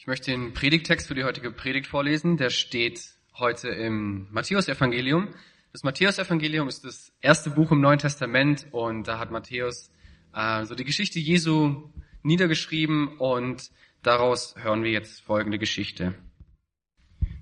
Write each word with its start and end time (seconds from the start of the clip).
Ich 0.00 0.06
möchte 0.06 0.30
den 0.30 0.54
Predigtext 0.54 1.08
für 1.08 1.14
die 1.14 1.24
heutige 1.24 1.50
Predigt 1.50 1.86
vorlesen. 1.86 2.38
Der 2.38 2.48
steht 2.48 3.02
heute 3.34 3.68
im 3.68 4.28
Matthäusevangelium. 4.30 5.34
Das 5.72 5.82
Matthäusevangelium 5.82 6.68
ist 6.68 6.86
das 6.86 7.12
erste 7.20 7.50
Buch 7.50 7.70
im 7.70 7.82
Neuen 7.82 7.98
Testament 7.98 8.66
und 8.70 9.06
da 9.06 9.18
hat 9.18 9.30
Matthäus 9.30 9.90
äh, 10.34 10.64
so 10.64 10.74
die 10.74 10.86
Geschichte 10.86 11.18
Jesu 11.18 11.90
niedergeschrieben 12.22 13.18
und 13.18 13.70
daraus 14.02 14.54
hören 14.56 14.84
wir 14.84 14.90
jetzt 14.90 15.20
folgende 15.20 15.58
Geschichte. 15.58 16.14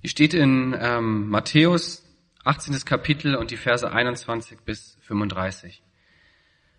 Die 0.02 0.08
steht 0.08 0.34
in 0.34 0.76
ähm, 0.80 1.28
Matthäus 1.28 2.04
18. 2.42 2.76
Kapitel 2.84 3.36
und 3.36 3.52
die 3.52 3.56
Verse 3.56 3.88
21 3.88 4.62
bis 4.62 4.98
35. 5.02 5.84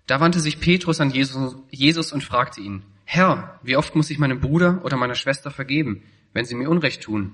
Da 0.08 0.20
wandte 0.20 0.42
sich 0.42 0.60
Petrus 0.60 1.00
an 1.00 1.12
Jesus, 1.12 1.56
Jesus 1.72 2.12
und 2.12 2.22
fragte 2.22 2.60
ihn, 2.60 2.84
Herr, 3.12 3.60
wie 3.64 3.76
oft 3.76 3.96
muss 3.96 4.12
ich 4.12 4.20
meinem 4.20 4.40
Bruder 4.40 4.82
oder 4.84 4.96
meiner 4.96 5.16
Schwester 5.16 5.50
vergeben, 5.50 6.04
wenn 6.32 6.46
sie 6.46 6.54
mir 6.54 6.70
Unrecht 6.70 7.02
tun? 7.02 7.34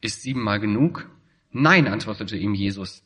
Ist 0.00 0.22
siebenmal 0.22 0.58
genug? 0.58 1.06
Nein, 1.50 1.86
antwortete 1.86 2.34
ihm 2.38 2.54
Jesus. 2.54 3.04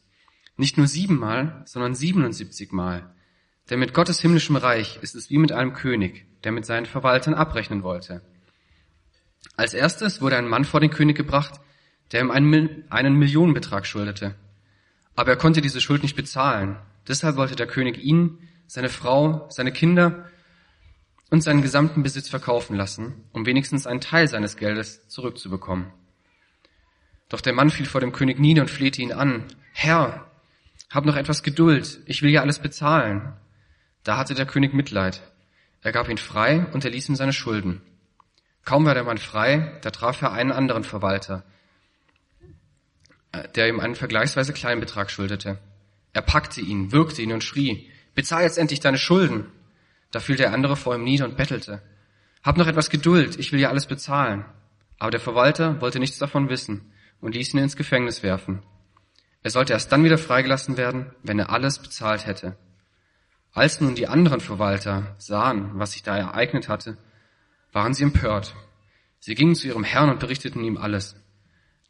Nicht 0.56 0.76
nur 0.76 0.86
siebenmal, 0.86 1.62
sondern 1.64 1.96
siebenundsiebzigmal. 1.96 3.12
Denn 3.68 3.80
mit 3.80 3.92
Gottes 3.92 4.20
himmlischem 4.20 4.54
Reich 4.54 5.00
ist 5.02 5.16
es 5.16 5.30
wie 5.30 5.38
mit 5.38 5.50
einem 5.50 5.72
König, 5.72 6.26
der 6.44 6.52
mit 6.52 6.64
seinen 6.64 6.86
Verwaltern 6.86 7.34
abrechnen 7.34 7.82
wollte. 7.82 8.22
Als 9.56 9.74
erstes 9.74 10.20
wurde 10.20 10.36
ein 10.36 10.46
Mann 10.46 10.64
vor 10.64 10.78
den 10.78 10.90
König 10.90 11.16
gebracht, 11.16 11.58
der 12.12 12.20
ihm 12.20 12.30
einen, 12.30 12.84
einen 12.88 13.16
Millionenbetrag 13.16 13.84
schuldete. 13.84 14.36
Aber 15.16 15.32
er 15.32 15.36
konnte 15.38 15.60
diese 15.60 15.80
Schuld 15.80 16.04
nicht 16.04 16.14
bezahlen. 16.14 16.76
Deshalb 17.08 17.34
wollte 17.34 17.56
der 17.56 17.66
König 17.66 17.98
ihn, 17.98 18.38
seine 18.68 18.90
Frau, 18.90 19.48
seine 19.50 19.72
Kinder 19.72 20.30
und 21.30 21.42
seinen 21.42 21.62
gesamten 21.62 22.02
Besitz 22.02 22.28
verkaufen 22.28 22.76
lassen, 22.76 23.24
um 23.32 23.46
wenigstens 23.46 23.86
einen 23.86 24.00
Teil 24.00 24.28
seines 24.28 24.56
Geldes 24.56 25.08
zurückzubekommen. 25.08 25.92
Doch 27.28 27.40
der 27.40 27.52
Mann 27.52 27.70
fiel 27.70 27.86
vor 27.86 28.00
dem 28.00 28.12
König 28.12 28.38
nieder 28.38 28.62
und 28.62 28.70
flehte 28.70 29.02
ihn 29.02 29.12
an. 29.12 29.44
Herr, 29.72 30.30
hab 30.90 31.04
noch 31.04 31.16
etwas 31.16 31.42
Geduld, 31.42 32.00
ich 32.06 32.22
will 32.22 32.30
ja 32.30 32.40
alles 32.42 32.60
bezahlen. 32.60 33.32
Da 34.04 34.16
hatte 34.16 34.34
der 34.34 34.46
König 34.46 34.72
Mitleid. 34.72 35.20
Er 35.82 35.92
gab 35.92 36.08
ihn 36.08 36.18
frei 36.18 36.66
und 36.72 36.84
erließ 36.84 37.08
ihm 37.08 37.16
seine 37.16 37.32
Schulden. 37.32 37.82
Kaum 38.64 38.84
war 38.84 38.94
der 38.94 39.04
Mann 39.04 39.18
frei, 39.18 39.78
da 39.82 39.90
traf 39.90 40.22
er 40.22 40.32
einen 40.32 40.52
anderen 40.52 40.84
Verwalter, 40.84 41.44
äh, 43.32 43.48
der 43.54 43.68
ihm 43.68 43.80
einen 43.80 43.94
vergleichsweise 43.94 44.52
kleinen 44.52 44.80
Betrag 44.80 45.10
schuldete. 45.10 45.58
Er 46.12 46.22
packte 46.22 46.60
ihn, 46.60 46.92
würgte 46.92 47.22
ihn 47.22 47.32
und 47.32 47.44
schrie, 47.44 47.90
bezahl 48.14 48.42
jetzt 48.42 48.58
endlich 48.58 48.80
deine 48.80 48.98
Schulden. 48.98 49.46
Da 50.10 50.20
fiel 50.20 50.36
der 50.36 50.52
andere 50.52 50.76
vor 50.76 50.94
ihm 50.94 51.04
nieder 51.04 51.24
und 51.24 51.36
bettelte. 51.36 51.82
Hab 52.42 52.56
noch 52.56 52.66
etwas 52.66 52.90
Geduld, 52.90 53.38
ich 53.38 53.52
will 53.52 53.60
ja 53.60 53.70
alles 53.70 53.86
bezahlen. 53.86 54.44
Aber 54.98 55.10
der 55.10 55.20
Verwalter 55.20 55.80
wollte 55.80 55.98
nichts 55.98 56.18
davon 56.18 56.48
wissen 56.48 56.92
und 57.20 57.34
ließ 57.34 57.54
ihn 57.54 57.60
ins 57.60 57.76
Gefängnis 57.76 58.22
werfen. 58.22 58.62
Er 59.42 59.50
sollte 59.50 59.72
erst 59.72 59.92
dann 59.92 60.04
wieder 60.04 60.18
freigelassen 60.18 60.76
werden, 60.76 61.12
wenn 61.22 61.38
er 61.38 61.50
alles 61.50 61.78
bezahlt 61.78 62.26
hätte. 62.26 62.56
Als 63.52 63.80
nun 63.80 63.94
die 63.94 64.08
anderen 64.08 64.40
Verwalter 64.40 65.14
sahen, 65.18 65.70
was 65.74 65.92
sich 65.92 66.02
da 66.02 66.16
ereignet 66.16 66.68
hatte, 66.68 66.98
waren 67.72 67.94
sie 67.94 68.02
empört. 68.02 68.54
Sie 69.18 69.34
gingen 69.34 69.54
zu 69.54 69.66
ihrem 69.66 69.84
Herrn 69.84 70.10
und 70.10 70.20
berichteten 70.20 70.62
ihm 70.62 70.76
alles. 70.76 71.16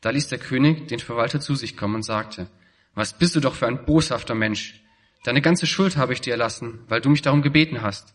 Da 0.01 0.11
ließ 0.11 0.29
der 0.29 0.39
König 0.39 0.89
den 0.89 1.01
Verwalter 1.01 1.41
zu 1.41 1.55
sich 1.55 1.77
kommen 1.77 1.97
und 1.97 2.03
sagte, 2.03 2.49
was 2.95 3.13
bist 3.13 3.37
du 3.37 3.41
doch 3.41 3.55
für 3.55 3.67
ein 3.67 3.85
boshafter 3.85 4.35
Mensch? 4.35 4.83
Deine 5.27 5.43
ganze 5.43 5.67
Schuld 5.67 5.97
habe 5.97 6.13
ich 6.13 6.21
dir 6.21 6.35
erlassen, 6.35 6.85
weil 6.87 7.01
du 7.01 7.11
mich 7.11 7.21
darum 7.21 7.43
gebeten 7.43 7.83
hast. 7.83 8.15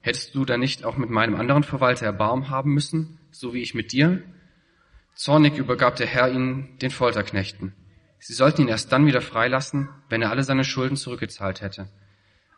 Hättest 0.00 0.34
du 0.34 0.44
da 0.44 0.56
nicht 0.58 0.84
auch 0.84 0.96
mit 0.96 1.08
meinem 1.08 1.36
anderen 1.36 1.62
Verwalter 1.62 2.04
Erbarm 2.04 2.50
haben 2.50 2.74
müssen, 2.74 3.20
so 3.30 3.54
wie 3.54 3.62
ich 3.62 3.74
mit 3.74 3.92
dir? 3.92 4.24
Zornig 5.14 5.56
übergab 5.56 5.94
der 5.94 6.08
Herr 6.08 6.28
ihnen 6.28 6.76
den 6.78 6.90
Folterknechten. 6.90 7.76
Sie 8.18 8.32
sollten 8.32 8.62
ihn 8.62 8.68
erst 8.68 8.90
dann 8.90 9.06
wieder 9.06 9.20
freilassen, 9.20 9.88
wenn 10.08 10.20
er 10.20 10.30
alle 10.30 10.42
seine 10.42 10.64
Schulden 10.64 10.96
zurückgezahlt 10.96 11.60
hätte. 11.60 11.88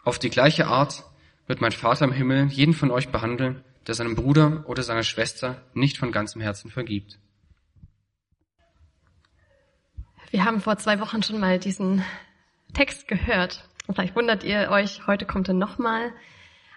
Auf 0.03 0.19
die 0.19 0.31
gleiche 0.31 0.67
Art 0.67 1.05
wird 1.47 1.61
mein 1.61 1.73
Vater 1.73 2.07
im 2.07 2.13
Himmel 2.13 2.47
jeden 2.47 2.73
von 2.73 2.91
euch 2.91 3.11
behandeln, 3.11 3.63
der 3.87 3.95
seinem 3.95 4.15
Bruder 4.15 4.65
oder 4.67 4.83
seiner 4.83 5.03
Schwester 5.03 5.61
nicht 5.75 5.99
von 5.99 6.11
ganzem 6.11 6.41
Herzen 6.41 6.71
vergibt. 6.71 7.19
Wir 10.31 10.47
haben 10.47 10.63
vor 10.63 10.79
zwei 10.79 11.01
Wochen 11.01 11.23
schon 11.23 11.39
mal 11.39 11.59
diesen 11.59 12.03
Text 12.75 13.09
gehört. 13.09 13.69
Und 13.87 13.95
vielleicht 13.95 14.17
wundert 14.17 14.45
ihr 14.45 14.71
euch, 14.71 15.07
heute 15.07 15.27
kommt 15.27 15.49
er 15.49 15.55
nochmal. 15.55 16.13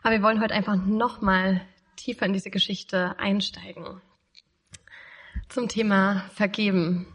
Aber 0.02 0.16
wir 0.16 0.22
wollen 0.24 0.42
heute 0.42 0.54
einfach 0.54 0.76
nochmal 0.76 1.62
tiefer 1.96 2.26
in 2.26 2.34
diese 2.34 2.50
Geschichte 2.50 3.20
einsteigen. 3.20 4.02
Zum 5.50 5.68
Thema 5.68 6.26
Vergeben. 6.34 7.06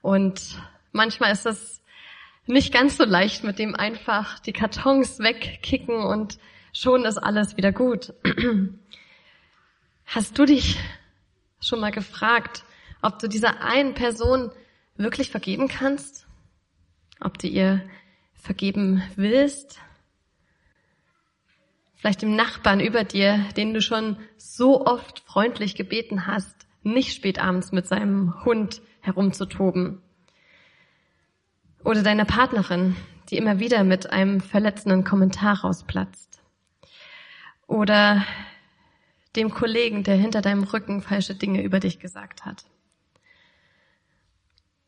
Und 0.00 0.56
manchmal 0.92 1.32
ist 1.32 1.46
es 1.46 1.82
nicht 2.46 2.72
ganz 2.72 2.96
so 2.96 3.04
leicht, 3.04 3.44
mit 3.44 3.58
dem 3.58 3.74
einfach 3.74 4.38
die 4.38 4.52
Kartons 4.52 5.18
wegkicken 5.18 5.96
und 5.96 6.38
schon 6.72 7.04
ist 7.04 7.18
alles 7.18 7.56
wieder 7.56 7.72
gut. 7.72 8.14
Hast 10.06 10.38
du 10.38 10.46
dich 10.46 10.78
schon 11.60 11.80
mal 11.80 11.90
gefragt, 11.90 12.64
ob 13.02 13.18
du 13.18 13.28
dieser 13.28 13.60
einen 13.62 13.94
Person 13.94 14.50
wirklich 14.96 15.30
vergeben 15.30 15.68
kannst? 15.68 16.27
Ob 17.20 17.38
du 17.38 17.46
ihr 17.46 17.82
vergeben 18.34 19.02
willst. 19.16 19.80
Vielleicht 21.96 22.22
dem 22.22 22.36
Nachbarn 22.36 22.80
über 22.80 23.04
dir, 23.04 23.44
den 23.56 23.74
du 23.74 23.80
schon 23.80 24.16
so 24.36 24.86
oft 24.86 25.20
freundlich 25.20 25.74
gebeten 25.74 26.26
hast, 26.26 26.66
nicht 26.82 27.14
spät 27.14 27.40
abends 27.40 27.72
mit 27.72 27.86
seinem 27.86 28.44
Hund 28.44 28.80
herumzutoben. 29.00 30.00
Oder 31.84 32.02
deiner 32.02 32.24
Partnerin, 32.24 32.96
die 33.30 33.36
immer 33.36 33.58
wieder 33.58 33.84
mit 33.84 34.10
einem 34.10 34.40
verletzenden 34.40 35.04
Kommentar 35.04 35.60
rausplatzt. 35.60 36.40
Oder 37.66 38.24
dem 39.36 39.50
Kollegen, 39.50 40.04
der 40.04 40.16
hinter 40.16 40.40
deinem 40.40 40.64
Rücken 40.64 41.02
falsche 41.02 41.34
Dinge 41.34 41.62
über 41.62 41.80
dich 41.80 42.00
gesagt 42.00 42.44
hat. 42.44 42.64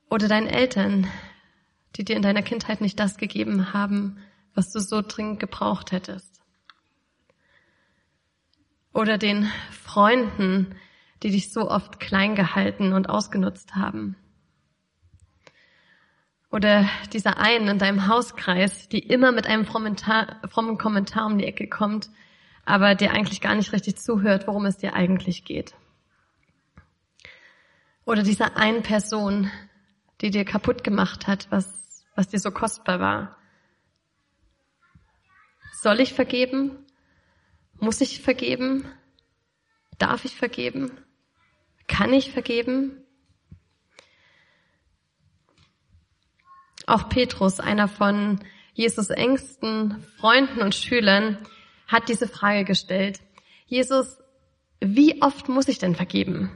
Oder 0.08 0.28
deinen 0.28 0.48
Eltern, 0.48 1.06
die 1.96 2.04
dir 2.04 2.16
in 2.16 2.22
deiner 2.22 2.42
Kindheit 2.42 2.80
nicht 2.80 2.98
das 2.98 3.16
gegeben 3.16 3.72
haben, 3.72 4.18
was 4.54 4.72
du 4.72 4.80
so 4.80 5.02
dringend 5.02 5.40
gebraucht 5.40 5.92
hättest. 5.92 6.40
Oder 8.92 9.18
den 9.18 9.50
Freunden, 9.70 10.74
die 11.22 11.30
dich 11.30 11.52
so 11.52 11.70
oft 11.70 12.00
klein 12.00 12.34
gehalten 12.34 12.92
und 12.92 13.08
ausgenutzt 13.08 13.74
haben. 13.76 14.16
Oder 16.50 16.88
dieser 17.12 17.38
einen 17.38 17.68
in 17.68 17.78
deinem 17.78 18.08
Hauskreis, 18.08 18.88
die 18.88 18.98
immer 18.98 19.30
mit 19.30 19.46
einem 19.46 19.64
frommen, 19.64 19.96
frommen 19.96 20.78
Kommentar 20.78 21.26
um 21.26 21.38
die 21.38 21.44
Ecke 21.44 21.68
kommt, 21.68 22.10
aber 22.64 22.94
dir 22.94 23.12
eigentlich 23.12 23.40
gar 23.40 23.54
nicht 23.54 23.72
richtig 23.72 23.96
zuhört, 23.96 24.48
worum 24.48 24.66
es 24.66 24.76
dir 24.76 24.94
eigentlich 24.94 25.44
geht. 25.44 25.74
Oder 28.04 28.24
dieser 28.24 28.56
einen 28.56 28.82
Person, 28.82 29.50
die 30.20 30.30
dir 30.30 30.44
kaputt 30.44 30.84
gemacht 30.84 31.26
hat, 31.26 31.46
was 31.50 31.80
was 32.20 32.28
dir 32.28 32.38
so 32.38 32.50
kostbar 32.50 33.00
war. 33.00 33.36
Soll 35.80 36.00
ich 36.00 36.12
vergeben? 36.12 36.84
Muss 37.78 38.02
ich 38.02 38.20
vergeben? 38.20 38.84
Darf 39.98 40.26
ich 40.26 40.36
vergeben? 40.36 40.90
Kann 41.88 42.12
ich 42.12 42.30
vergeben? 42.30 43.02
Auch 46.86 47.08
Petrus, 47.08 47.60
einer 47.60 47.88
von 47.88 48.40
Jesus 48.74 49.08
engsten 49.08 50.02
Freunden 50.18 50.60
und 50.60 50.74
Schülern, 50.74 51.38
hat 51.86 52.10
diese 52.10 52.28
Frage 52.28 52.64
gestellt. 52.64 53.20
Jesus, 53.64 54.18
wie 54.80 55.22
oft 55.22 55.48
muss 55.48 55.68
ich 55.68 55.78
denn 55.78 55.94
vergeben? 55.94 56.50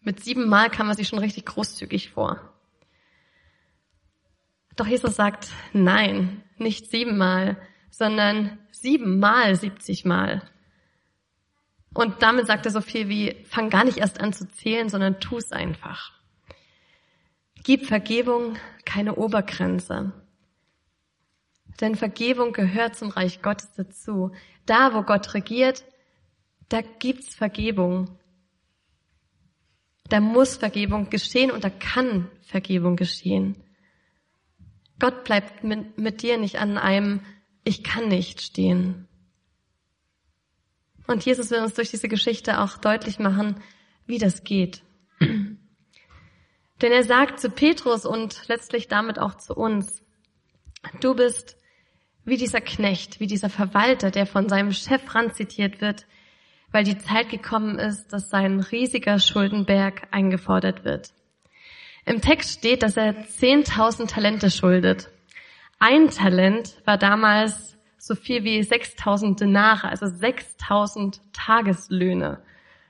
Mit 0.00 0.24
sieben 0.24 0.48
Mal 0.48 0.70
kam 0.70 0.88
er 0.88 0.94
sich 0.94 1.08
schon 1.08 1.18
richtig 1.18 1.44
großzügig 1.44 2.10
vor. 2.10 2.53
Doch 4.76 4.86
Jesus 4.86 5.16
sagt, 5.16 5.48
nein, 5.72 6.42
nicht 6.56 6.90
siebenmal, 6.90 7.56
sondern 7.90 8.58
siebenmal, 8.72 9.54
siebzigmal. 9.56 10.42
Und 11.94 12.22
damit 12.22 12.46
sagt 12.46 12.66
er 12.66 12.72
so 12.72 12.80
viel 12.80 13.08
wie, 13.08 13.44
fang 13.44 13.70
gar 13.70 13.84
nicht 13.84 13.98
erst 13.98 14.20
an 14.20 14.32
zu 14.32 14.48
zählen, 14.48 14.88
sondern 14.88 15.20
tu 15.20 15.38
es 15.38 15.52
einfach. 15.52 16.12
Gib 17.62 17.86
Vergebung 17.86 18.56
keine 18.84 19.14
Obergrenze. 19.14 20.12
Denn 21.80 21.94
Vergebung 21.94 22.52
gehört 22.52 22.96
zum 22.96 23.10
Reich 23.10 23.42
Gottes 23.42 23.72
dazu. 23.74 24.32
Da, 24.66 24.92
wo 24.92 25.02
Gott 25.02 25.34
regiert, 25.34 25.84
da 26.68 26.80
gibt's 26.82 27.34
Vergebung. 27.34 28.18
Da 30.08 30.20
muss 30.20 30.56
Vergebung 30.56 31.10
geschehen 31.10 31.50
und 31.50 31.64
da 31.64 31.70
kann 31.70 32.30
Vergebung 32.42 32.96
geschehen. 32.96 33.63
Gott 34.98 35.24
bleibt 35.24 35.64
mit, 35.64 35.98
mit 35.98 36.22
dir 36.22 36.38
nicht 36.38 36.56
an 36.58 36.78
einem 36.78 37.20
Ich 37.64 37.82
kann 37.82 38.08
nicht 38.08 38.40
stehen. 38.40 39.08
Und 41.06 41.24
Jesus 41.24 41.50
will 41.50 41.60
uns 41.60 41.74
durch 41.74 41.90
diese 41.90 42.08
Geschichte 42.08 42.60
auch 42.60 42.78
deutlich 42.78 43.18
machen, 43.18 43.62
wie 44.06 44.18
das 44.18 44.44
geht. 44.44 44.82
Denn 45.20 45.58
er 46.92 47.04
sagt 47.04 47.40
zu 47.40 47.50
Petrus 47.50 48.06
und 48.06 48.48
letztlich 48.48 48.88
damit 48.88 49.18
auch 49.18 49.34
zu 49.34 49.54
uns, 49.54 50.02
du 51.00 51.14
bist 51.14 51.56
wie 52.24 52.36
dieser 52.36 52.60
Knecht, 52.60 53.20
wie 53.20 53.26
dieser 53.26 53.50
Verwalter, 53.50 54.10
der 54.10 54.26
von 54.26 54.48
seinem 54.48 54.72
Chef 54.72 55.14
ranzitiert 55.14 55.80
wird, 55.80 56.06
weil 56.72 56.84
die 56.84 56.98
Zeit 56.98 57.28
gekommen 57.28 57.78
ist, 57.78 58.12
dass 58.12 58.30
sein 58.30 58.60
riesiger 58.60 59.18
Schuldenberg 59.18 60.08
eingefordert 60.10 60.84
wird. 60.84 61.12
Im 62.06 62.20
Text 62.20 62.58
steht, 62.58 62.82
dass 62.82 62.96
er 62.96 63.14
10.000 63.14 64.08
Talente 64.08 64.50
schuldet. 64.50 65.08
Ein 65.78 66.10
Talent 66.10 66.76
war 66.84 66.98
damals 66.98 67.76
so 67.98 68.14
viel 68.14 68.44
wie 68.44 68.60
6.000 68.60 69.38
Denare, 69.38 69.88
also 69.88 70.06
6.000 70.06 71.20
Tageslöhne. 71.32 72.42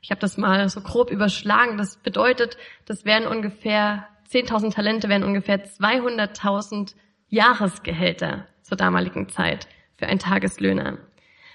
Ich 0.03 0.11
habe 0.11 0.21
das 0.21 0.37
mal 0.37 0.69
so 0.69 0.81
grob 0.81 1.11
überschlagen. 1.11 1.79
Das 1.79 1.97
bedeutet, 1.97 2.59
das 2.85 3.05
wären 3.05 3.27
ungefähr 3.27 4.09
10.000 4.31 4.75
Talente 4.75 5.09
wären 5.09 5.23
ungefähr 5.23 5.65
200.000 5.65 6.95
Jahresgehälter 7.29 8.47
zur 8.63 8.77
damaligen 8.77 9.29
Zeit 9.29 9.69
für 9.97 10.07
einen 10.07 10.19
Tageslöhner. 10.19 10.99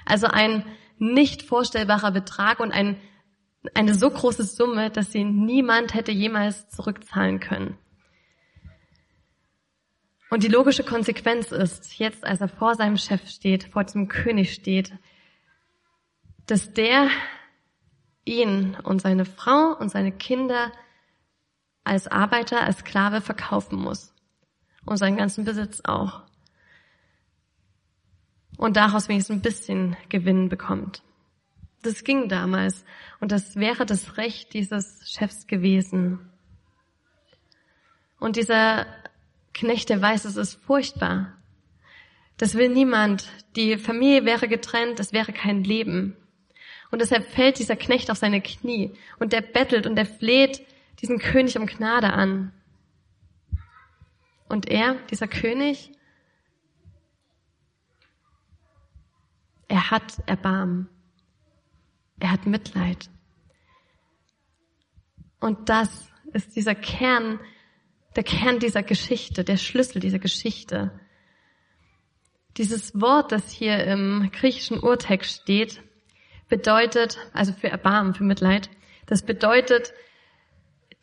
Also 0.05 0.27
ein 0.27 0.65
nicht 0.97 1.41
vorstellbarer 1.43 2.11
Betrag 2.11 2.59
und 2.59 2.71
ein, 2.71 2.97
eine 3.73 3.93
so 3.93 4.09
große 4.09 4.43
Summe, 4.43 4.89
dass 4.89 5.11
sie 5.11 5.23
niemand 5.23 5.93
hätte 5.93 6.11
jemals 6.11 6.69
zurückzahlen 6.69 7.39
können. 7.39 7.77
Und 10.29 10.43
die 10.43 10.47
logische 10.47 10.83
Konsequenz 10.83 11.51
ist, 11.51 11.97
jetzt 11.97 12.23
als 12.23 12.41
er 12.41 12.47
vor 12.47 12.75
seinem 12.75 12.97
Chef 12.97 13.27
steht, 13.27 13.65
vor 13.65 13.83
dem 13.83 14.07
König 14.07 14.53
steht, 14.53 14.93
dass 16.45 16.73
der 16.73 17.09
ihn 18.25 18.77
und 18.83 19.01
seine 19.01 19.25
Frau 19.25 19.75
und 19.79 19.89
seine 19.89 20.11
Kinder 20.11 20.71
als 21.83 22.07
Arbeiter, 22.07 22.61
als 22.61 22.79
Sklave 22.79 23.21
verkaufen 23.21 23.79
muss. 23.79 24.13
Und 24.85 24.97
seinen 24.97 25.17
ganzen 25.17 25.43
Besitz 25.43 25.81
auch 25.83 26.23
und 28.59 28.75
daraus 28.75 29.07
wenigstens 29.07 29.37
ein 29.37 29.41
bisschen 29.41 29.95
Gewinn 30.09 30.49
bekommt. 30.49 31.01
Das 31.81 32.03
ging 32.03 32.27
damals 32.27 32.83
und 33.19 33.31
das 33.31 33.55
wäre 33.55 33.85
das 33.85 34.17
Recht 34.17 34.53
dieses 34.53 35.09
Chefs 35.09 35.47
gewesen. 35.47 36.19
Und 38.19 38.35
dieser 38.35 38.85
Knecht, 39.53 39.89
der 39.89 40.01
weiß, 40.01 40.25
es 40.25 40.35
ist 40.35 40.55
furchtbar. 40.55 41.37
Das 42.37 42.55
will 42.55 42.69
niemand. 42.69 43.29
Die 43.55 43.77
Familie 43.77 44.25
wäre 44.25 44.47
getrennt, 44.47 44.99
es 44.99 45.13
wäre 45.13 45.31
kein 45.31 45.63
Leben. 45.63 46.17
Und 46.91 47.01
deshalb 47.01 47.25
fällt 47.29 47.59
dieser 47.59 47.75
Knecht 47.75 48.11
auf 48.11 48.17
seine 48.17 48.41
Knie 48.41 48.91
und 49.19 49.31
der 49.31 49.41
bettelt 49.41 49.85
und 49.85 49.95
der 49.95 50.05
fleht 50.05 50.65
diesen 51.01 51.19
König 51.19 51.57
um 51.57 51.65
Gnade 51.65 52.11
an. 52.11 52.51
Und 54.49 54.69
er, 54.69 54.95
dieser 55.09 55.27
König, 55.27 55.91
Er 59.69 59.91
hat 59.91 60.17
Erbarmen. 60.25 60.89
Er 62.29 62.33
hat 62.33 62.45
Mitleid. 62.45 63.09
Und 65.39 65.67
das 65.67 66.11
ist 66.31 66.55
dieser 66.55 66.75
Kern, 66.75 67.39
der 68.15 68.21
Kern 68.21 68.59
dieser 68.59 68.83
Geschichte, 68.83 69.43
der 69.43 69.57
Schlüssel 69.57 69.99
dieser 69.99 70.19
Geschichte. 70.19 70.91
Dieses 72.55 72.93
Wort, 73.01 73.31
das 73.31 73.49
hier 73.49 73.83
im 73.83 74.29
griechischen 74.31 74.79
Urtext 74.79 75.41
steht, 75.41 75.81
bedeutet, 76.49 77.17
also 77.33 77.51
für 77.51 77.69
Erbarmen, 77.69 78.13
für 78.13 78.25
Mitleid, 78.25 78.69
das 79.07 79.23
bedeutet, 79.23 79.91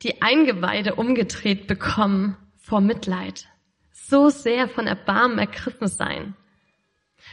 die 0.03 0.23
Eingeweide 0.23 0.95
umgedreht 0.95 1.67
bekommen 1.67 2.37
vor 2.57 2.81
Mitleid. 2.81 3.49
So 3.91 4.29
sehr 4.29 4.69
von 4.69 4.87
Erbarmen 4.87 5.41
ergriffen 5.41 5.89
sein. 5.89 6.37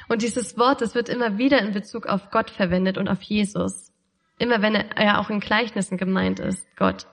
Und 0.08 0.22
dieses 0.22 0.58
Wort, 0.58 0.82
das 0.82 0.96
wird 0.96 1.10
immer 1.10 1.38
wieder 1.38 1.60
in 1.60 1.74
Bezug 1.74 2.06
auf 2.08 2.30
Gott 2.30 2.50
verwendet 2.50 2.98
und 2.98 3.08
auf 3.08 3.22
Jesus. 3.22 3.92
Immer 4.38 4.62
wenn 4.62 4.76
er 4.76 5.20
auch 5.20 5.30
in 5.30 5.40
Gleichnissen 5.40 5.98
gemeint 5.98 6.40
ist, 6.40 6.66
Gott. 6.76 7.08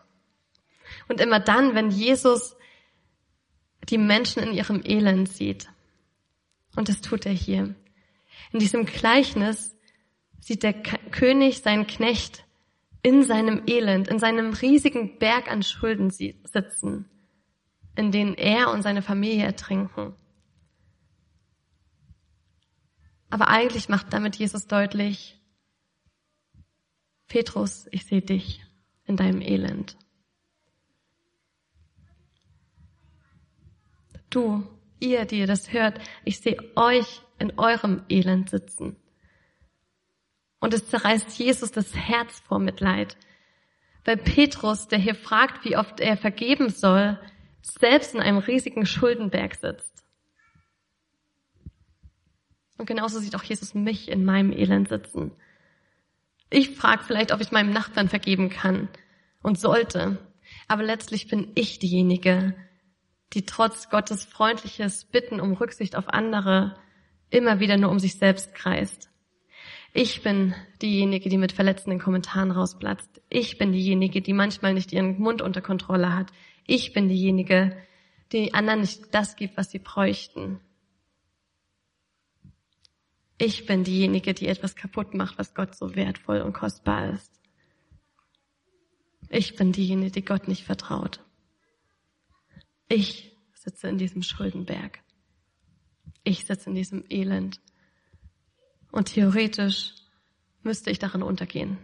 Und 1.08 1.20
immer 1.20 1.40
dann, 1.40 1.75
wenn 1.75 1.90
Jesus 1.90 2.56
die 3.88 3.98
Menschen 3.98 4.42
in 4.42 4.52
ihrem 4.52 4.82
Elend 4.84 5.28
sieht. 5.28 5.69
Und 6.76 6.88
das 6.88 7.00
tut 7.00 7.26
er 7.26 7.32
hier. 7.32 7.75
In 8.52 8.58
diesem 8.58 8.87
Gleichnis 8.87 9.76
sieht 10.40 10.62
der 10.62 10.72
König 10.72 11.62
seinen 11.62 11.87
Knecht 11.87 12.44
in 13.02 13.22
seinem 13.22 13.62
Elend, 13.66 14.08
in 14.08 14.19
seinem 14.19 14.52
riesigen 14.52 15.19
Berg 15.19 15.50
an 15.50 15.62
Schulden 15.62 16.10
sitzen, 16.10 17.08
in 17.96 18.12
denen 18.12 18.34
er 18.34 18.70
und 18.70 18.82
seine 18.82 19.02
Familie 19.02 19.44
ertrinken. 19.44 20.14
Aber 23.30 23.48
eigentlich 23.48 23.88
macht 23.88 24.12
damit 24.12 24.36
Jesus 24.36 24.66
deutlich, 24.66 25.40
Petrus, 27.28 27.86
ich 27.92 28.04
sehe 28.04 28.22
dich 28.22 28.60
in 29.04 29.16
deinem 29.16 29.40
Elend. 29.40 29.96
Du, 34.30 34.66
ihr, 34.98 35.24
die 35.24 35.38
ihr 35.38 35.46
das 35.46 35.72
hört, 35.72 36.00
ich 36.24 36.40
sehe 36.40 36.58
euch 36.76 37.22
in 37.38 37.58
eurem 37.58 38.04
Elend 38.08 38.50
sitzen. 38.50 38.96
Und 40.60 40.74
es 40.74 40.88
zerreißt 40.88 41.38
Jesus 41.38 41.72
das 41.72 41.94
Herz 41.94 42.40
vor 42.40 42.58
Mitleid. 42.58 43.16
Weil 44.04 44.16
Petrus, 44.16 44.88
der 44.88 44.98
hier 44.98 45.14
fragt, 45.14 45.64
wie 45.64 45.76
oft 45.76 46.00
er 46.00 46.16
vergeben 46.16 46.68
soll, 46.68 47.18
selbst 47.62 48.14
in 48.14 48.20
einem 48.20 48.38
riesigen 48.38 48.86
Schuldenberg 48.86 49.54
sitzt. 49.54 49.89
Und 52.80 52.86
genauso 52.86 53.18
sieht 53.18 53.36
auch 53.36 53.42
Jesus 53.42 53.74
mich 53.74 54.08
in 54.08 54.24
meinem 54.24 54.52
Elend 54.52 54.88
sitzen. 54.88 55.32
Ich 56.48 56.70
frage 56.70 57.04
vielleicht, 57.04 57.30
ob 57.30 57.42
ich 57.42 57.52
meinem 57.52 57.74
Nachbarn 57.74 58.08
vergeben 58.08 58.48
kann 58.48 58.88
und 59.42 59.60
sollte. 59.60 60.16
Aber 60.66 60.82
letztlich 60.82 61.28
bin 61.28 61.52
ich 61.56 61.78
diejenige, 61.78 62.54
die 63.34 63.44
trotz 63.44 63.90
Gottes 63.90 64.24
freundliches 64.24 65.04
Bitten 65.04 65.40
um 65.40 65.52
Rücksicht 65.52 65.94
auf 65.94 66.08
andere 66.08 66.74
immer 67.28 67.60
wieder 67.60 67.76
nur 67.76 67.90
um 67.90 67.98
sich 67.98 68.14
selbst 68.14 68.54
kreist. 68.54 69.10
Ich 69.92 70.22
bin 70.22 70.54
diejenige, 70.80 71.28
die 71.28 71.36
mit 71.36 71.52
verletzenden 71.52 72.00
Kommentaren 72.00 72.50
rausplatzt. 72.50 73.20
Ich 73.28 73.58
bin 73.58 73.72
diejenige, 73.72 74.22
die 74.22 74.32
manchmal 74.32 74.72
nicht 74.72 74.90
ihren 74.94 75.20
Mund 75.20 75.42
unter 75.42 75.60
Kontrolle 75.60 76.14
hat. 76.14 76.32
Ich 76.66 76.94
bin 76.94 77.10
diejenige, 77.10 77.76
die 78.32 78.54
anderen 78.54 78.80
nicht 78.80 79.14
das 79.14 79.37
gibt, 79.37 79.58
was 79.58 79.70
sie 79.70 79.80
bräuchten. 79.80 80.60
Ich 83.42 83.64
bin 83.64 83.85
diejenige, 83.85 84.35
die 84.35 84.49
etwas 84.49 84.76
kaputt 84.76 85.14
macht, 85.14 85.38
was 85.38 85.54
Gott 85.54 85.75
so 85.75 85.97
wertvoll 85.97 86.42
und 86.42 86.52
kostbar 86.52 87.14
ist. 87.14 87.40
Ich 89.30 89.56
bin 89.56 89.73
diejenige, 89.73 90.11
die 90.11 90.25
Gott 90.26 90.47
nicht 90.47 90.64
vertraut. 90.64 91.25
Ich 92.87 93.35
sitze 93.54 93.88
in 93.88 93.97
diesem 93.97 94.23
Schuldenberg. 94.23 94.99
Ich 96.23 96.44
sitze 96.44 96.68
in 96.68 96.75
diesem 96.75 97.02
Elend. 97.09 97.62
Und 98.92 99.14
theoretisch 99.14 99.94
müsste 100.62 100.90
ich 100.90 100.99
darin 100.99 101.23
untergehen. 101.23 101.78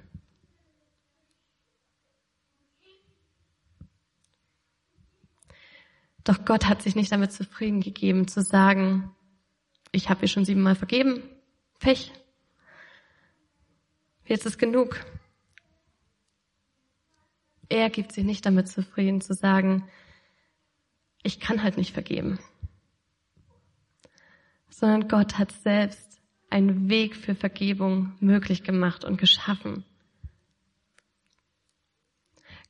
Doch 6.23 6.45
Gott 6.45 6.67
hat 6.67 6.83
sich 6.83 6.97
nicht 6.97 7.13
damit 7.13 7.33
zufrieden 7.33 7.81
gegeben 7.81 8.29
zu 8.29 8.43
sagen, 8.43 9.17
ich 9.91 10.11
habe 10.11 10.21
ihr 10.23 10.29
schon 10.29 10.45
siebenmal 10.45 10.75
vergeben, 10.75 11.23
Pech. 11.79 12.13
Jetzt 14.25 14.47
ist 14.47 14.59
genug. 14.59 15.05
Er 17.69 17.91
gibt 17.91 18.13
sich 18.13 18.25
nicht 18.25 18.47
damit 18.47 18.69
zufrieden 18.69 19.21
zu 19.21 19.35
sagen, 19.35 19.89
ich 21.23 21.41
kann 21.41 21.63
halt 21.63 21.77
nicht 21.77 21.93
vergeben. 21.93 22.39
Sondern 24.69 25.09
Gott 25.09 25.39
hat 25.39 25.53
selbst 25.53 26.21
einen 26.51 26.89
Weg 26.89 27.17
für 27.17 27.35
Vergebung 27.35 28.17
möglich 28.21 28.63
gemacht 28.63 29.05
und 29.05 29.19
geschaffen. 29.19 29.85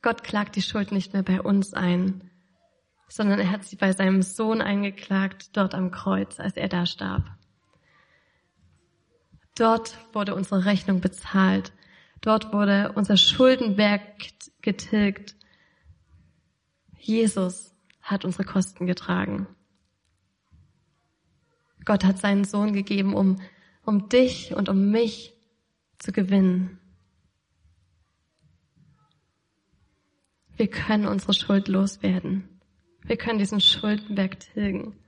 Gott 0.01 0.23
klagt 0.23 0.55
die 0.55 0.61
Schuld 0.61 0.91
nicht 0.91 1.13
mehr 1.13 1.23
bei 1.23 1.41
uns 1.41 1.73
ein, 1.73 2.29
sondern 3.07 3.39
er 3.39 3.51
hat 3.51 3.63
sie 3.63 3.75
bei 3.75 3.91
seinem 3.93 4.21
Sohn 4.21 4.61
eingeklagt, 4.61 5.55
dort 5.55 5.73
am 5.73 5.91
Kreuz, 5.91 6.39
als 6.39 6.55
er 6.55 6.67
da 6.67 6.85
starb. 6.85 7.36
Dort 9.57 9.97
wurde 10.13 10.35
unsere 10.35 10.65
Rechnung 10.65 11.01
bezahlt. 11.01 11.73
Dort 12.21 12.53
wurde 12.53 12.91
unser 12.93 13.17
Schuldenberg 13.17 14.01
getilgt. 14.61 15.35
Jesus 16.99 17.73
hat 18.01 18.23
unsere 18.23 18.43
Kosten 18.43 18.85
getragen. 18.85 19.47
Gott 21.85 22.03
hat 22.03 22.19
seinen 22.19 22.43
Sohn 22.43 22.73
gegeben, 22.73 23.15
um, 23.15 23.41
um 23.83 24.09
dich 24.09 24.53
und 24.53 24.69
um 24.69 24.91
mich 24.91 25.33
zu 25.97 26.11
gewinnen. 26.11 26.79
Wir 30.55 30.67
können 30.67 31.07
unsere 31.07 31.33
Schuld 31.33 31.67
loswerden. 31.67 32.47
Wir 33.03 33.17
können 33.17 33.39
diesen 33.39 33.61
Schuldenberg 33.61 34.39
tilgen. 34.39 34.99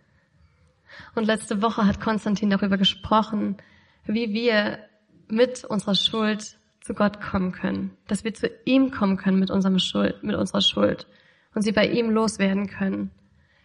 Und 1.14 1.26
letzte 1.26 1.62
Woche 1.62 1.86
hat 1.86 2.00
Konstantin 2.00 2.50
darüber 2.50 2.78
gesprochen, 2.78 3.58
wie 4.06 4.34
wir 4.34 4.80
mit 5.28 5.64
unserer 5.64 5.96
Schuld 5.96 6.58
zu 6.82 6.94
Gott 6.94 7.22
kommen 7.22 7.52
können, 7.52 7.96
dass 8.08 8.24
wir 8.24 8.34
zu 8.34 8.50
ihm 8.66 8.92
kommen 8.92 9.18
können 9.18 9.40
mit 9.40 9.52
unserem 9.52 9.80
Schuld, 9.80 10.24
mit 10.24 10.36
unserer 10.36 10.62
Schuld 10.62 11.08
und 11.54 11.62
sie 11.62 11.72
bei 11.72 11.88
ihm 11.88 12.10
loswerden 12.10 12.68
können. 12.68 13.12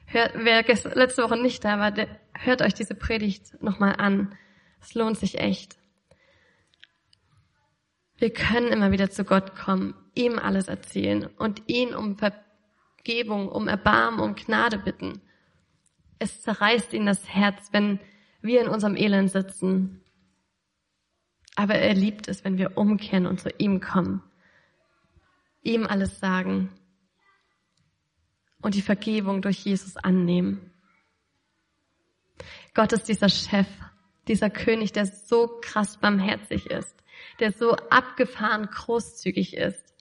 Hört, 0.07 0.33
wer 0.35 0.63
letzte 0.95 1.23
Woche 1.23 1.41
nicht 1.41 1.65
da 1.65 1.79
war, 1.79 1.91
der, 1.91 2.09
hört 2.35 2.63
euch 2.63 2.75
diese 2.75 2.95
Predigt 2.95 3.63
nochmal 3.63 3.95
an. 3.97 4.37
Es 4.81 4.95
lohnt 4.95 5.19
sich 5.19 5.39
echt. 5.39 5.79
Wir 8.19 8.33
können 8.33 8.69
immer 8.69 8.93
wieder 8.93 9.11
zu 9.11 9.25
Gott 9.25 9.57
kommen, 9.57 9.95
ihm 10.15 10.39
alles 10.39 10.69
erzählen 10.69 11.27
und 11.39 11.63
ihn 11.67 11.95
um 11.95 12.17
Vergebung, 12.17 13.49
um 13.49 13.69
Erbarmen, 13.69 14.21
um 14.21 14.35
Gnade 14.35 14.79
bitten. 14.79 15.21
Es 16.19 16.43
zerreißt 16.43 16.93
ihn 16.93 17.07
das 17.07 17.29
Herz, 17.29 17.69
wenn 17.73 17.99
wir 18.41 18.61
in 18.61 18.69
unserem 18.69 18.97
Elend 18.97 19.31
sitzen. 19.31 20.04
Aber 21.57 21.75
er 21.75 21.95
liebt 21.95 22.29
es, 22.29 22.45
wenn 22.45 22.59
wir 22.59 22.77
umkehren 22.77 23.27
und 23.27 23.41
zu 23.41 23.51
ihm 23.59 23.81
kommen, 23.81 24.23
ihm 25.63 25.87
alles 25.87 26.19
sagen 26.19 26.71
und 28.61 28.75
die 28.75 28.83
Vergebung 28.83 29.43
durch 29.43 29.59
Jesus 29.59 29.97
annehmen. 29.97 30.73
Gott 32.75 32.93
ist 32.93 33.09
dieser 33.09 33.29
Chef, 33.29 33.69
dieser 34.27 34.51
König, 34.51 34.93
der 34.93 35.07
so 35.07 35.61
krass 35.61 35.99
barmherzig 35.99 36.67
ist, 36.67 36.97
der 37.39 37.53
so 37.53 37.73
abgefahren 37.73 38.67
großzügig 38.67 39.57
ist, 39.57 39.95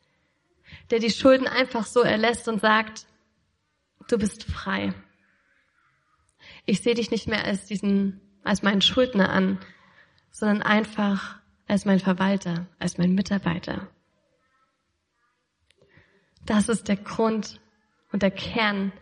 der 0.90 1.00
die 1.00 1.12
Schulden 1.12 1.48
einfach 1.48 1.86
so 1.86 2.02
erlässt 2.02 2.48
und 2.48 2.62
sagt, 2.62 3.06
du 4.08 4.18
bist 4.18 4.44
frei. 4.44 4.94
Ich 6.66 6.82
sehe 6.82 6.96
dich 6.96 7.12
nicht 7.12 7.28
mehr 7.28 7.44
als 7.44 7.66
diesen, 7.66 8.22
als 8.44 8.64
meinen 8.64 8.82
Schuldner 8.82 9.30
an, 9.30 9.60
sondern 10.32 10.62
einfach 10.62 11.43
als 11.74 11.86
mein 11.86 12.00
Verwalter, 12.00 12.68
als 12.80 12.98
mein 12.98 13.14
Mitarbeiter. 13.14 13.90
Das 16.46 16.70
ist 16.70 16.88
der 16.88 16.98
Grund 16.98 17.60
und 18.12 18.22
der 18.22 18.32
Kern 18.32 18.94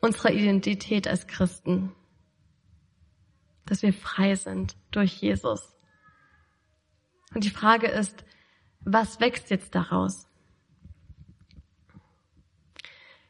unserer 0.00 0.30
Identität 0.30 1.06
als 1.06 1.26
Christen 1.26 1.92
dass 3.70 3.82
wir 3.82 3.92
frei 3.92 4.34
sind 4.34 4.74
durch 4.90 5.22
Jesus. 5.22 5.62
Und 7.32 7.44
die 7.44 7.50
Frage 7.50 7.86
ist, 7.86 8.24
was 8.80 9.20
wächst 9.20 9.48
jetzt 9.50 9.76
daraus? 9.76 10.26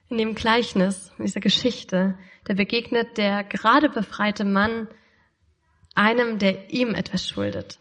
In 0.08 0.16
dem 0.16 0.34
Gleichnis, 0.34 1.12
in 1.18 1.26
dieser 1.26 1.40
Geschichte, 1.40 2.18
da 2.44 2.54
begegnet 2.54 3.18
der 3.18 3.44
gerade 3.44 3.90
befreite 3.90 4.46
Mann 4.46 4.88
einem, 5.94 6.38
der 6.38 6.70
ihm 6.70 6.94
etwas 6.94 7.28
schuldet. 7.28 7.78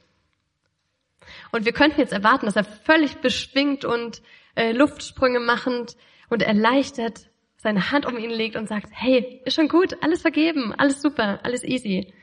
Und 1.52 1.66
wir 1.66 1.72
könnten 1.72 2.00
jetzt 2.00 2.14
erwarten, 2.14 2.46
dass 2.46 2.56
er 2.56 2.64
völlig 2.64 3.18
beschwingt 3.18 3.86
und 3.86 4.22
äh, 4.56 4.72
Luftsprünge 4.72 5.40
machend 5.40 5.96
und 6.30 6.44
erleichtert 6.44 7.30
seine 7.58 7.92
Hand 7.92 8.06
um 8.06 8.18
ihn 8.18 8.30
legt 8.30 8.56
und 8.56 8.70
sagt, 8.70 8.90
hey, 8.92 9.42
ist 9.46 9.56
schon 9.56 9.68
gut, 9.68 9.98
alles 10.02 10.22
vergeben, 10.22 10.74
alles 10.78 11.02
super, 11.02 11.40
alles 11.44 11.64
easy. 11.64 12.14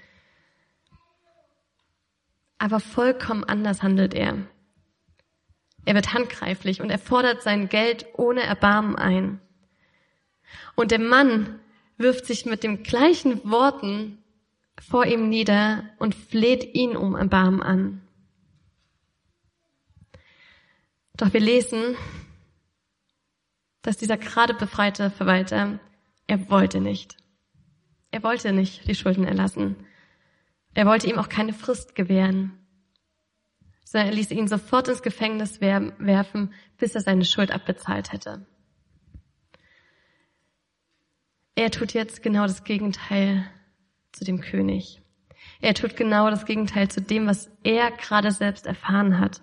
Aber 2.59 2.81
vollkommen 2.81 3.45
anders 3.45 3.83
handelt 3.83 4.15
er. 4.15 4.39
Er 5.85 5.95
wird 5.95 6.15
handgreiflich 6.15 6.81
und 6.81 6.91
er 6.91 6.99
fordert 6.99 7.43
sein 7.43 7.69
Geld 7.69 8.07
ohne 8.15 8.43
Erbarmen 8.43 8.97
ein. 8.97 9.41
Und 10.75 10.91
der 10.91 11.01
Mann 11.01 11.61
wirft 11.99 12.27
sich 12.27 12.47
mit 12.47 12.63
den 12.63 12.83
gleichen 12.83 13.49
Worten 13.49 14.23
vor 14.81 15.07
ihm 15.07 15.29
nieder 15.29 15.85
und 15.99 16.15
fleht 16.15 16.75
ihn 16.75 16.97
um 16.97 17.15
Erbarmen 17.15 17.63
an. 17.63 18.06
Doch 21.17 21.33
wir 21.33 21.41
lesen, 21.41 21.97
dass 23.83 23.97
dieser 23.97 24.17
gerade 24.17 24.55
befreite 24.55 25.11
Verwalter, 25.11 25.79
er 26.27 26.51
wollte 26.51 26.81
nicht. 26.81 27.17
Er 28.11 28.23
wollte 28.23 28.53
nicht 28.53 28.87
die 28.89 28.95
Schulden 28.95 29.25
erlassen. 29.25 29.77
Er 30.75 30.87
wollte 30.87 31.09
ihm 31.09 31.19
auch 31.19 31.29
keine 31.29 31.53
Frist 31.55 31.95
gewähren, 31.95 32.59
sondern 33.85 34.11
er 34.11 34.15
ließ 34.15 34.31
ihn 34.31 34.49
sofort 34.49 34.89
ins 34.89 35.03
Gefängnis 35.03 35.61
werfen, 35.61 36.53
bis 36.77 36.95
er 36.95 37.01
seine 37.01 37.25
Schuld 37.25 37.51
abbezahlt 37.51 38.13
hätte. 38.13 38.47
Er 41.55 41.71
tut 41.71 41.95
jetzt 41.95 42.23
genau 42.23 42.43
das 42.43 42.65
Gegenteil 42.65 43.51
zu 44.13 44.25
dem 44.25 44.41
König. 44.43 45.01
Er 45.63 45.73
tut 45.73 45.97
genau 45.97 46.29
das 46.29 46.45
Gegenteil 46.45 46.89
zu 46.89 47.01
dem, 47.01 47.27
was 47.27 47.51
er 47.63 47.91
gerade 47.93 48.31
selbst 48.33 48.67
erfahren 48.67 49.19
hat. 49.19 49.41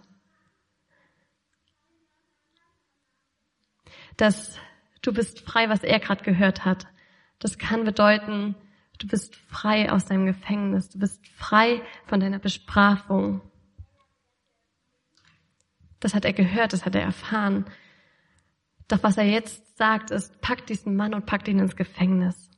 Dass 4.18 4.58
du 5.02 5.14
bist 5.14 5.42
frei, 5.42 5.70
was 5.70 5.84
er 5.84 6.00
gerade 6.00 6.24
gehört 6.24 6.66
hat. 6.66 6.88
Das 7.40 7.58
kann 7.58 7.84
bedeuten, 7.84 8.56
Du 9.04 9.08
bist 9.08 9.36
frei 9.36 9.92
aus 9.92 10.06
deinem 10.06 10.26
Gefängnis. 10.26 10.90
Du 10.90 11.00
bist 11.00 11.28
frei 11.28 11.82
von 12.06 12.20
deiner 12.20 12.40
Bestrafung. 12.40 13.42
Das 16.00 16.14
hat 16.14 16.26
er 16.26 16.34
gehört, 16.34 16.74
das 16.74 16.86
hat 16.86 16.96
er 16.96 17.02
erfahren. 17.02 17.66
Doch 18.88 19.04
was 19.04 19.18
er 19.18 19.26
jetzt 19.26 19.78
sagt, 19.78 20.12
ist, 20.12 20.40
packt 20.42 20.70
diesen 20.70 20.96
Mann 20.96 21.14
und 21.14 21.26
packt 21.26 21.48
ihn 21.48 21.60
ins 21.60 21.76
Gefängnis. 21.76 22.50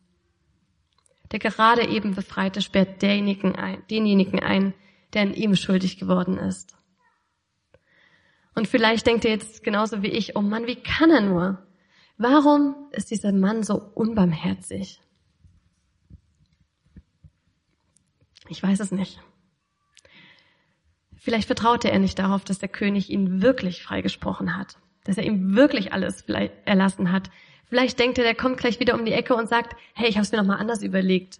Der 1.31 1.39
gerade 1.39 1.87
eben 1.87 2.15
Befreite 2.15 2.61
sperrt 2.61 3.01
denjenigen 3.01 3.55
ein, 3.55 3.81
denjenigen 3.89 4.39
ein, 4.39 4.73
der 5.13 5.23
an 5.23 5.33
ihm 5.33 5.55
schuldig 5.55 5.97
geworden 5.97 6.37
ist. 6.37 6.77
Und 8.55 8.67
vielleicht 8.67 9.05
denkt 9.05 9.25
ihr 9.25 9.31
jetzt 9.31 9.63
genauso 9.63 10.01
wie 10.01 10.07
ich, 10.07 10.35
oh 10.35 10.41
Mann, 10.41 10.65
wie 10.65 10.77
kann 10.77 11.11
er 11.11 11.21
nur? 11.21 11.61
Warum 12.17 12.75
ist 12.91 13.11
dieser 13.11 13.33
Mann 13.33 13.63
so 13.63 13.75
unbarmherzig? 13.75 15.01
Ich 18.47 18.63
weiß 18.63 18.79
es 18.79 18.91
nicht. 18.91 19.19
Vielleicht 21.17 21.47
vertraute 21.47 21.91
er 21.91 21.99
nicht 21.99 22.17
darauf, 22.19 22.43
dass 22.43 22.59
der 22.59 22.69
König 22.69 23.09
ihn 23.09 23.41
wirklich 23.41 23.83
freigesprochen 23.83 24.55
hat, 24.55 24.77
dass 25.03 25.17
er 25.17 25.23
ihm 25.23 25.55
wirklich 25.55 25.91
alles 25.91 26.23
erlassen 26.65 27.11
hat. 27.11 27.31
Vielleicht 27.67 27.99
denkt 27.99 28.19
er, 28.19 28.23
der 28.23 28.35
kommt 28.35 28.57
gleich 28.57 28.79
wieder 28.79 28.93
um 28.93 29.05
die 29.05 29.11
Ecke 29.11 29.35
und 29.35 29.49
sagt, 29.49 29.75
hey, 29.95 30.07
ich 30.07 30.15
habe 30.15 30.23
es 30.23 30.31
mir 30.31 30.37
nochmal 30.37 30.59
anders 30.59 30.83
überlegt. 30.83 31.39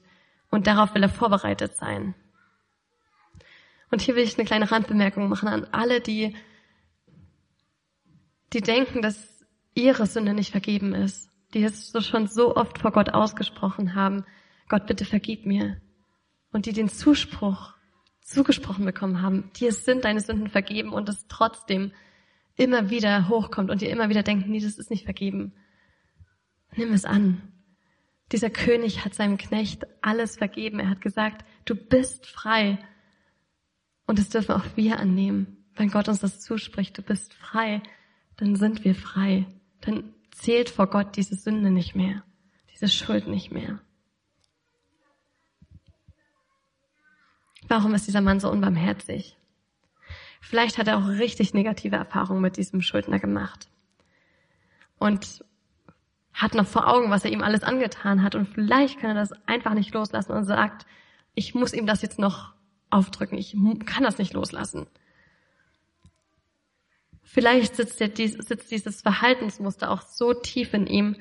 Und 0.50 0.68
darauf 0.68 0.96
will 0.96 1.04
er 1.04 1.10
vorbereitet 1.10 1.78
sein. 1.78 2.16
Und 3.92 4.02
hier 4.02 4.16
will 4.16 4.24
ich 4.24 4.38
eine 4.38 4.46
kleine 4.46 4.72
Randbemerkung 4.72 5.30
machen 5.30 5.48
an 5.48 5.68
alle, 5.72 6.02
die, 6.02 6.36
die 8.56 8.62
denken, 8.62 9.02
dass 9.02 9.46
ihre 9.76 10.08
Sünde 10.08 10.34
nicht 10.34 10.52
vergeben 10.52 10.96
ist, 10.96 11.30
die 11.54 11.64
es 11.64 11.94
schon 12.08 12.28
so 12.28 12.56
oft 12.56 12.80
vor 12.80 12.92
Gott 12.92 13.10
ausgesprochen 13.14 13.94
haben. 13.94 14.26
Gott, 14.70 14.88
bitte 14.88 15.06
vergib 15.06 15.46
mir 15.46 15.80
und 16.52 16.66
die 16.66 16.74
den 16.74 16.90
Zuspruch 16.90 17.74
zugesprochen 18.22 18.86
bekommen 18.86 19.22
haben, 19.22 19.52
dir 19.58 19.72
sind 19.72 20.06
deine 20.06 20.22
Sünden 20.22 20.48
vergeben 20.48 20.94
und 20.94 21.10
es 21.10 21.28
trotzdem 21.28 21.92
immer 22.56 22.90
wieder 22.90 23.28
hochkommt 23.30 23.70
und 23.70 23.82
dir 23.82 23.90
immer 23.90 24.10
wieder 24.10 24.24
denken, 24.24 24.50
nee, 24.50 24.62
das 24.62 24.78
ist 24.78 24.90
nicht 24.90 25.04
vergeben. 25.04 25.54
Nimm 26.76 26.94
es 26.94 27.06
an. 27.06 27.42
Dieser 28.32 28.50
König 28.50 29.06
hat 29.06 29.14
seinem 29.14 29.38
Knecht 29.38 29.86
alles 30.02 30.38
vergeben. 30.38 30.80
Er 30.80 30.90
hat 30.90 31.02
gesagt, 31.02 31.46
du 31.66 31.76
bist 31.76 32.26
frei. 32.26 32.80
Und 34.08 34.18
das 34.18 34.30
dürfen 34.30 34.56
auch 34.56 34.66
wir 34.76 34.98
annehmen. 34.98 35.66
Wenn 35.76 35.92
Gott 35.92 36.08
uns 36.08 36.22
das 36.22 36.40
zuspricht, 36.40 36.98
du 36.98 37.02
bist 37.02 37.34
frei, 37.34 37.84
dann 38.38 38.56
sind 38.56 38.84
wir 38.84 38.96
frei. 38.96 39.46
Dann 39.82 40.14
zählt 40.32 40.70
vor 40.70 40.88
Gott 40.88 41.16
diese 41.16 41.36
Sünde 41.36 41.72
nicht 41.72 41.96
mehr, 41.96 42.24
diese 42.74 42.88
Schuld 42.88 43.28
nicht 43.28 43.52
mehr. 43.52 43.80
Warum 47.68 47.94
ist 47.94 48.08
dieser 48.08 48.22
Mann 48.22 48.40
so 48.40 48.50
unbarmherzig? 48.50 49.38
Vielleicht 50.42 50.78
hat 50.78 50.88
er 50.88 50.98
auch 50.98 51.08
richtig 51.08 51.54
negative 51.54 51.96
Erfahrungen 51.96 52.42
mit 52.42 52.58
diesem 52.58 52.82
Schuldner 52.82 53.20
gemacht. 53.20 53.68
Und 55.00 55.44
hat 56.34 56.54
noch 56.54 56.68
vor 56.68 56.88
Augen, 56.88 57.10
was 57.10 57.26
er 57.26 57.32
ihm 57.32 57.42
alles 57.42 57.64
angetan 57.64 58.22
hat. 58.22 58.36
Und 58.36 58.48
vielleicht 58.48 59.00
kann 59.00 59.12
er 59.12 59.16
das 59.16 59.32
einfach 59.48 59.74
nicht 59.74 59.94
loslassen 59.94 60.34
und 60.34 60.44
sagt, 60.44 60.86
ich 61.34 61.56
muss 61.56 61.74
ihm 61.74 61.88
das 61.88 62.02
jetzt 62.02 62.20
noch 62.20 62.54
aufdrücken. 62.90 63.38
Ich 63.38 63.56
kann 63.86 64.04
das 64.04 64.18
nicht 64.18 64.34
loslassen. 64.34 64.86
Vielleicht 67.26 67.76
sitzt, 67.76 68.00
der, 68.00 68.12
sitzt 68.16 68.72
dieses 68.72 69.02
Verhaltensmuster 69.02 69.90
auch 69.90 70.04
so 70.04 70.34
tief 70.34 70.74
in 70.74 70.86
ihm, 70.86 71.18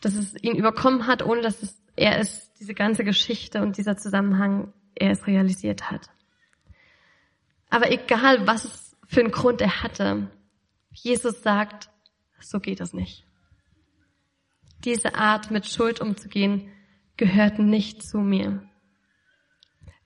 dass 0.00 0.14
es 0.14 0.34
ihn 0.42 0.56
überkommen 0.56 1.06
hat, 1.06 1.22
ohne 1.22 1.42
dass 1.42 1.62
es, 1.62 1.80
er 1.96 2.18
es, 2.18 2.52
diese 2.54 2.74
ganze 2.74 3.04
Geschichte 3.04 3.62
und 3.62 3.76
dieser 3.76 3.96
Zusammenhang 3.96 4.72
er 4.94 5.10
es 5.10 5.26
realisiert 5.26 5.90
hat. 5.90 6.10
Aber 7.68 7.90
egal, 7.92 8.46
was 8.46 8.96
für 9.06 9.20
einen 9.20 9.30
Grund 9.30 9.60
er 9.60 9.82
hatte, 9.82 10.30
Jesus 10.92 11.42
sagt, 11.42 11.90
so 12.40 12.58
geht 12.58 12.80
es 12.80 12.94
nicht. 12.94 13.26
Diese 14.84 15.14
Art, 15.14 15.50
mit 15.50 15.66
Schuld 15.66 16.00
umzugehen, 16.00 16.70
gehört 17.16 17.58
nicht 17.58 18.02
zu 18.02 18.18
mir. 18.18 18.68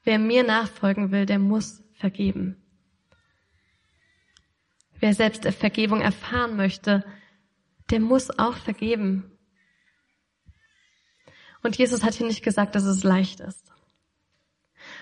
Wer 0.02 0.18
mir 0.18 0.44
nachfolgen 0.44 1.10
will, 1.10 1.26
der 1.26 1.38
muss 1.38 1.82
vergeben. 1.94 2.56
Wer 5.00 5.14
selbst 5.14 5.46
Vergebung 5.46 6.00
erfahren 6.00 6.56
möchte, 6.56 7.04
der 7.90 8.00
muss 8.00 8.36
auch 8.38 8.56
vergeben. 8.56 9.30
Und 11.62 11.76
Jesus 11.76 12.04
hat 12.04 12.14
hier 12.14 12.26
nicht 12.26 12.42
gesagt, 12.42 12.74
dass 12.74 12.84
es 12.84 13.04
leicht 13.04 13.40
ist. 13.40 13.72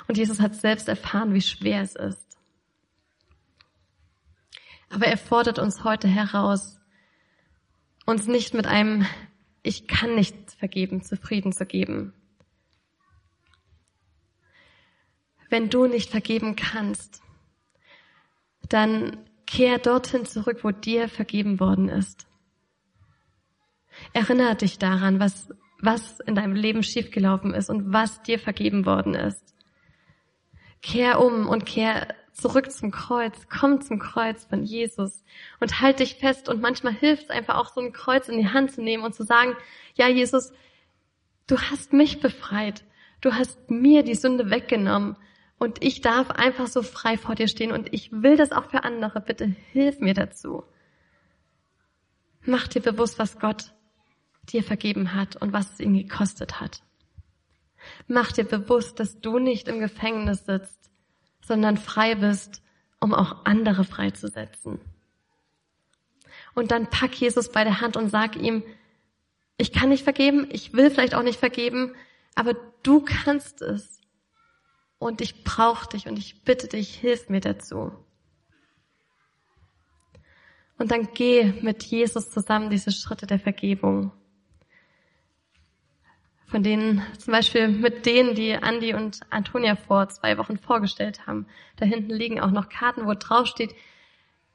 Und 0.08 0.18
Jesus 0.18 0.40
hat 0.40 0.54
selbst 0.54 0.88
erfahren, 0.88 1.34
wie 1.34 1.42
schwer 1.42 1.82
es 1.82 1.94
ist. 1.94 2.38
Aber 4.88 5.06
er 5.06 5.16
fordert 5.16 5.58
uns 5.58 5.84
heute 5.84 6.08
heraus, 6.08 6.80
uns 8.06 8.26
nicht 8.26 8.54
mit 8.54 8.66
einem 8.66 9.06
Ich 9.62 9.88
kann 9.88 10.14
nicht 10.14 10.52
vergeben 10.52 11.02
zufrieden 11.02 11.52
zu 11.52 11.66
geben. 11.66 12.12
Wenn 15.48 15.70
du 15.70 15.86
nicht 15.86 16.10
vergeben 16.10 16.56
kannst, 16.56 17.20
dann 18.68 19.28
kehr 19.46 19.78
dorthin 19.78 20.26
zurück, 20.26 20.58
wo 20.62 20.70
dir 20.70 21.08
vergeben 21.08 21.60
worden 21.60 21.88
ist. 21.88 22.26
Erinnere 24.12 24.56
dich 24.56 24.78
daran, 24.78 25.20
was, 25.20 25.48
was 25.80 26.20
in 26.20 26.34
deinem 26.34 26.54
Leben 26.54 26.82
schiefgelaufen 26.82 27.54
ist 27.54 27.70
und 27.70 27.92
was 27.92 28.22
dir 28.22 28.38
vergeben 28.38 28.86
worden 28.86 29.14
ist. 29.14 29.54
Kehr 30.82 31.20
um 31.20 31.48
und 31.48 31.64
kehr 31.64 32.14
zurück 32.32 32.70
zum 32.70 32.90
Kreuz. 32.90 33.46
Komm 33.48 33.80
zum 33.80 33.98
Kreuz 33.98 34.44
von 34.44 34.62
Jesus 34.62 35.24
und 35.58 35.80
halt 35.80 36.00
dich 36.00 36.16
fest. 36.16 36.48
Und 36.48 36.60
manchmal 36.60 36.92
hilft 36.92 37.24
es 37.24 37.30
einfach 37.30 37.56
auch 37.56 37.72
so 37.72 37.80
ein 37.80 37.92
Kreuz 37.92 38.28
in 38.28 38.38
die 38.38 38.48
Hand 38.48 38.72
zu 38.72 38.82
nehmen 38.82 39.04
und 39.04 39.14
zu 39.14 39.24
sagen, 39.24 39.56
ja 39.94 40.08
Jesus, 40.08 40.52
du 41.46 41.58
hast 41.58 41.92
mich 41.92 42.20
befreit. 42.20 42.84
Du 43.20 43.32
hast 43.32 43.70
mir 43.70 44.02
die 44.02 44.14
Sünde 44.14 44.50
weggenommen. 44.50 45.16
Und 45.58 45.82
ich 45.82 46.00
darf 46.02 46.30
einfach 46.30 46.66
so 46.66 46.82
frei 46.82 47.16
vor 47.16 47.34
dir 47.34 47.48
stehen 47.48 47.72
und 47.72 47.92
ich 47.92 48.12
will 48.12 48.36
das 48.36 48.52
auch 48.52 48.70
für 48.70 48.84
andere. 48.84 49.20
Bitte 49.20 49.46
hilf 49.72 50.00
mir 50.00 50.14
dazu. 50.14 50.64
Mach 52.44 52.68
dir 52.68 52.82
bewusst, 52.82 53.18
was 53.18 53.38
Gott 53.38 53.72
dir 54.50 54.62
vergeben 54.62 55.14
hat 55.14 55.36
und 55.36 55.52
was 55.52 55.72
es 55.72 55.80
ihm 55.80 55.94
gekostet 55.94 56.60
hat. 56.60 56.82
Mach 58.06 58.32
dir 58.32 58.44
bewusst, 58.44 59.00
dass 59.00 59.20
du 59.20 59.38
nicht 59.38 59.68
im 59.68 59.80
Gefängnis 59.80 60.44
sitzt, 60.44 60.90
sondern 61.40 61.76
frei 61.76 62.14
bist, 62.14 62.62
um 63.00 63.14
auch 63.14 63.44
andere 63.44 63.84
freizusetzen. 63.84 64.80
Und 66.54 66.70
dann 66.70 66.88
pack 66.88 67.14
Jesus 67.14 67.50
bei 67.50 67.64
der 67.64 67.80
Hand 67.80 67.96
und 67.96 68.08
sag 68.08 68.36
ihm, 68.36 68.62
ich 69.58 69.72
kann 69.72 69.88
nicht 69.88 70.04
vergeben, 70.04 70.46
ich 70.50 70.72
will 70.72 70.90
vielleicht 70.90 71.14
auch 71.14 71.22
nicht 71.22 71.38
vergeben, 71.38 71.94
aber 72.34 72.54
du 72.82 73.00
kannst 73.00 73.62
es. 73.62 74.00
Und 74.98 75.20
ich 75.20 75.44
brauche 75.44 75.88
dich 75.88 76.06
und 76.06 76.18
ich 76.18 76.42
bitte 76.42 76.68
dich, 76.68 76.94
hilf 76.94 77.28
mir 77.28 77.40
dazu. 77.40 77.92
Und 80.78 80.90
dann 80.90 81.08
geh 81.14 81.52
mit 81.62 81.82
Jesus 81.84 82.30
zusammen 82.30 82.70
diese 82.70 82.92
Schritte 82.92 83.26
der 83.26 83.38
Vergebung 83.38 84.12
von 86.46 86.62
denen 86.62 87.02
zum 87.18 87.32
Beispiel 87.32 87.68
mit 87.68 88.06
denen, 88.06 88.34
die 88.34 88.54
Andi 88.54 88.94
und 88.94 89.20
Antonia 89.30 89.76
vor 89.76 90.08
zwei 90.08 90.38
Wochen 90.38 90.58
vorgestellt 90.58 91.26
haben. 91.26 91.46
Da 91.76 91.84
hinten 91.84 92.10
liegen 92.10 92.40
auch 92.40 92.50
noch 92.50 92.68
Karten, 92.68 93.06
wo 93.06 93.14
drauf 93.14 93.46
steht, 93.46 93.74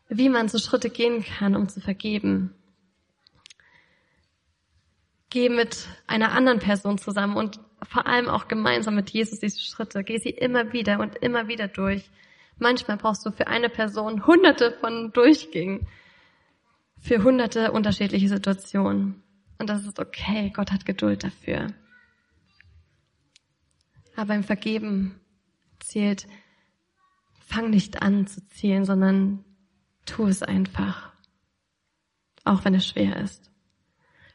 wie 0.07 0.29
man 0.29 0.47
so 0.47 0.57
Schritte 0.57 0.89
gehen 0.89 1.23
kann, 1.23 1.55
um 1.55 1.67
zu 1.67 1.81
vergeben. 1.81 2.55
Geh 5.29 5.49
mit 5.49 5.87
einer 6.07 6.31
anderen 6.31 6.59
Person 6.59 6.97
zusammen 6.97 7.35
und 7.35 7.59
vor 7.83 8.05
allem 8.07 8.27
auch 8.27 8.47
gemeinsam 8.47 8.95
mit 8.95 9.09
Jesus 9.09 9.39
diese 9.39 9.59
Schritte. 9.59 10.03
Geh 10.03 10.17
sie 10.17 10.29
immer 10.29 10.73
wieder 10.73 10.99
und 10.99 11.15
immer 11.17 11.47
wieder 11.47 11.67
durch. 11.67 12.09
Manchmal 12.57 12.97
brauchst 12.97 13.25
du 13.25 13.31
für 13.31 13.47
eine 13.47 13.69
Person 13.69 14.27
hunderte 14.27 14.71
von 14.79 15.11
Durchgängen, 15.11 15.87
für 16.99 17.23
hunderte 17.23 17.71
unterschiedliche 17.71 18.29
Situationen. 18.29 19.23
Und 19.57 19.69
das 19.69 19.85
ist 19.85 19.99
okay. 19.99 20.51
Gott 20.53 20.71
hat 20.71 20.85
Geduld 20.85 21.23
dafür. 21.23 21.73
Aber 24.15 24.27
beim 24.27 24.43
Vergeben 24.43 25.19
zählt, 25.79 26.27
fang 27.47 27.69
nicht 27.69 28.01
an 28.01 28.27
zu 28.27 28.45
zählen, 28.49 28.85
sondern 28.85 29.43
tu 30.05 30.27
es 30.27 30.43
einfach. 30.43 31.11
Auch 32.43 32.65
wenn 32.65 32.75
es 32.75 32.87
schwer 32.87 33.17
ist. 33.17 33.51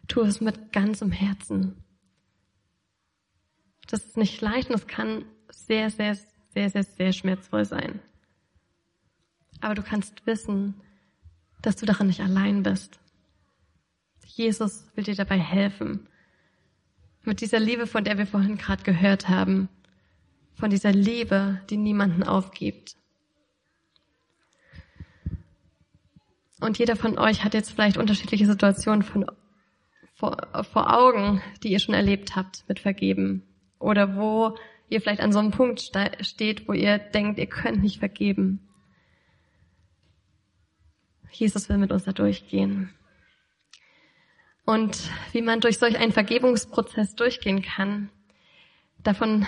Tu 0.09 0.21
es 0.21 0.41
mit 0.41 0.73
ganzem 0.73 1.13
Herzen. 1.13 1.85
Das 3.87 4.05
ist 4.05 4.17
nicht 4.17 4.41
leicht 4.41 4.71
und 4.71 4.77
es 4.77 4.87
kann 4.87 5.25
sehr, 5.51 5.91
sehr, 5.91 6.17
sehr, 6.55 6.71
sehr, 6.71 6.83
sehr 6.83 7.13
schmerzvoll 7.13 7.65
sein. 7.65 8.01
Aber 9.61 9.75
du 9.75 9.83
kannst 9.83 10.27
wissen, 10.27 10.75
dass 11.63 11.77
du 11.77 11.87
darin 11.87 12.09
nicht 12.09 12.21
allein 12.21 12.63
bist. 12.63 12.99
Jesus 14.25 14.87
will 14.95 15.05
dir 15.05 15.15
dabei 15.15 15.39
helfen. 15.39 16.09
Mit 17.23 17.41
dieser 17.41 17.59
Liebe, 17.59 17.87
von 17.87 18.05
der 18.05 18.19
wir 18.19 18.27
vorhin 18.27 18.59
gerade 18.59 18.83
gehört 18.83 19.29
haben. 19.29 19.69
Von 20.55 20.71
dieser 20.71 20.93
Liebe, 20.93 21.61
die 21.71 21.77
niemanden 21.77 22.23
aufgibt. 22.23 22.97
Und 26.61 26.79
jeder 26.79 26.97
von 26.97 27.19
euch 27.19 27.45
hat 27.45 27.55
jetzt 27.55 27.73
vielleicht 27.73 27.97
unterschiedliche 27.97 28.47
Situationen 28.47 29.03
von, 29.03 29.27
vor, 30.15 30.37
vor 30.73 30.95
Augen, 30.95 31.43
die 31.63 31.69
ihr 31.69 31.79
schon 31.79 31.95
erlebt 31.95 32.37
habt 32.37 32.65
mit 32.69 32.81
Vergeben. 32.81 33.43
Oder 33.79 34.17
wo 34.17 34.57
ihr 34.89 35.01
vielleicht 35.01 35.21
an 35.21 35.33
so 35.33 35.39
einem 35.39 35.51
Punkt 35.51 35.81
steht, 35.81 36.69
wo 36.69 36.73
ihr 36.73 36.99
denkt, 36.99 37.39
ihr 37.39 37.47
könnt 37.47 37.83
nicht 37.83 37.99
vergeben. 37.99 38.61
Jesus 41.31 41.69
will 41.69 41.79
mit 41.79 41.93
uns 41.93 42.05
da 42.05 42.13
durchgehen. 42.13 42.95
Und 44.65 45.11
wie 45.33 45.43
man 45.43 45.61
durch 45.61 45.79
solch 45.79 45.97
einen 45.99 46.13
Vergebungsprozess 46.13 47.15
durchgehen 47.15 47.63
kann, 47.63 48.11
davon 48.99 49.47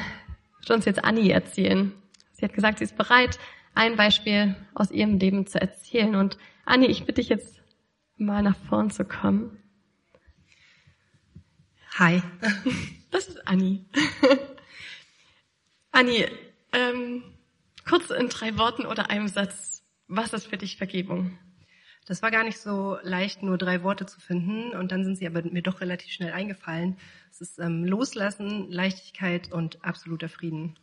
wird 0.61 0.71
uns 0.71 0.85
jetzt 0.85 1.03
Anni 1.05 1.31
erzählen. 1.31 1.93
Sie 2.33 2.45
hat 2.45 2.53
gesagt, 2.53 2.79
sie 2.79 2.85
ist 2.85 2.97
bereit, 2.97 3.39
ein 3.75 3.97
Beispiel 3.97 4.55
aus 4.75 4.91
ihrem 4.91 5.19
Leben 5.19 5.47
zu 5.47 5.61
erzählen. 5.61 6.15
Und 6.15 6.39
Anni, 6.65 6.87
ich 6.87 7.05
bitte 7.05 7.21
dich 7.21 7.29
jetzt 7.29 7.61
mal 8.17 8.43
nach 8.43 8.57
vorn 8.69 8.91
zu 8.91 9.05
kommen. 9.05 9.59
Hi. 11.99 12.23
Das 13.11 13.27
ist 13.27 13.49
Anni. 13.49 13.87
Anni, 15.93 16.27
ähm, 16.73 17.23
kurz 17.89 18.11
in 18.11 18.29
drei 18.29 18.59
Worten 18.59 18.85
oder 18.85 19.09
einem 19.09 19.29
Satz, 19.29 19.83
was 20.09 20.35
ist 20.35 20.47
für 20.47 20.59
dich 20.59 20.77
Vergebung? 20.77 21.39
Das 22.07 22.21
war 22.21 22.31
gar 22.31 22.45
nicht 22.45 22.59
so 22.59 22.99
leicht, 23.03 23.43
nur 23.43 23.57
drei 23.57 23.83
Worte 23.83 24.05
zu 24.05 24.21
finden. 24.21 24.73
Und 24.77 24.93
dann 24.93 25.05
sind 25.05 25.17
sie 25.17 25.27
aber 25.27 25.43
mir 25.43 25.63
doch 25.63 25.81
relativ 25.81 26.13
schnell 26.13 26.33
eingefallen. 26.33 26.99
Es 27.31 27.41
ist 27.41 27.59
ähm, 27.59 27.83
Loslassen, 27.83 28.71
Leichtigkeit 28.71 29.51
und 29.51 29.83
absoluter 29.83 30.29
Frieden. 30.29 30.79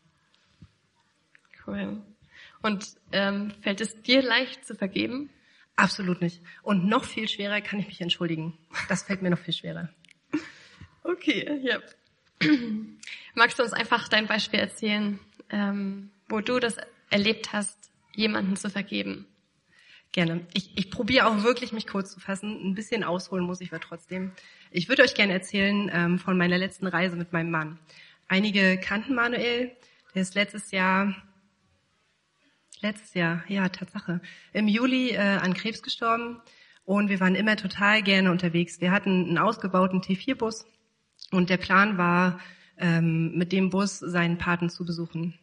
Cool. 1.67 2.01
Und 2.63 2.95
ähm, 3.11 3.51
fällt 3.61 3.81
es 3.81 4.01
dir 4.01 4.23
leicht 4.23 4.65
zu 4.65 4.73
vergeben? 4.73 5.29
Absolut 5.75 6.21
nicht. 6.21 6.41
Und 6.63 6.87
noch 6.87 7.03
viel 7.05 7.27
schwerer 7.27 7.61
kann 7.61 7.79
ich 7.79 7.85
mich 7.85 8.01
entschuldigen. 8.01 8.57
Das 8.89 9.03
fällt 9.03 9.21
mir 9.21 9.29
noch 9.29 9.39
viel 9.39 9.53
schwerer. 9.53 9.89
Okay, 11.07 11.59
ja. 11.61 11.79
Magst 13.35 13.59
du 13.59 13.63
uns 13.63 13.73
einfach 13.73 14.07
dein 14.07 14.25
Beispiel 14.25 14.59
erzählen, 14.59 15.19
ähm, 15.51 16.09
wo 16.27 16.39
du 16.41 16.59
das 16.59 16.77
erlebt 17.11 17.53
hast, 17.53 17.77
jemanden 18.13 18.55
zu 18.55 18.71
vergeben? 18.71 19.27
Gerne. 20.13 20.47
Ich, 20.53 20.75
ich 20.75 20.89
probiere 20.89 21.27
auch 21.27 21.43
wirklich, 21.43 21.73
mich 21.73 21.85
kurz 21.85 22.11
zu 22.11 22.19
fassen. 22.19 22.69
Ein 22.69 22.73
bisschen 22.73 23.03
ausholen 23.03 23.45
muss 23.45 23.61
ich 23.61 23.71
aber 23.71 23.81
trotzdem. 23.81 24.31
Ich 24.71 24.89
würde 24.89 25.03
euch 25.03 25.13
gerne 25.13 25.33
erzählen 25.33 25.91
ähm, 25.93 26.19
von 26.19 26.37
meiner 26.37 26.57
letzten 26.57 26.87
Reise 26.87 27.15
mit 27.15 27.33
meinem 27.33 27.51
Mann. 27.51 27.77
Einige 28.27 28.79
kannten 28.79 29.13
Manuel. 29.13 29.75
Der 30.15 30.21
ist 30.21 30.33
letztes 30.33 30.71
Jahr, 30.71 31.13
letztes 32.81 33.13
Jahr, 33.13 33.43
ja, 33.47 33.69
Tatsache, 33.69 34.21
im 34.53 34.67
Juli 34.67 35.11
äh, 35.11 35.19
an 35.19 35.53
Krebs 35.53 35.83
gestorben. 35.83 36.41
Und 36.85 37.09
wir 37.09 37.19
waren 37.19 37.35
immer 37.35 37.57
total 37.57 38.01
gerne 38.01 38.31
unterwegs. 38.31 38.81
Wir 38.81 38.91
hatten 38.91 39.25
einen 39.25 39.37
ausgebauten 39.37 40.01
T4-Bus 40.01 40.65
und 41.35 41.49
der 41.49 41.57
Plan 41.57 41.97
war, 41.97 42.39
ähm, 42.77 43.37
mit 43.37 43.51
dem 43.51 43.69
Bus 43.69 43.99
seinen 43.99 44.37
Paten 44.37 44.69
zu 44.69 44.85
besuchen. 44.85 45.33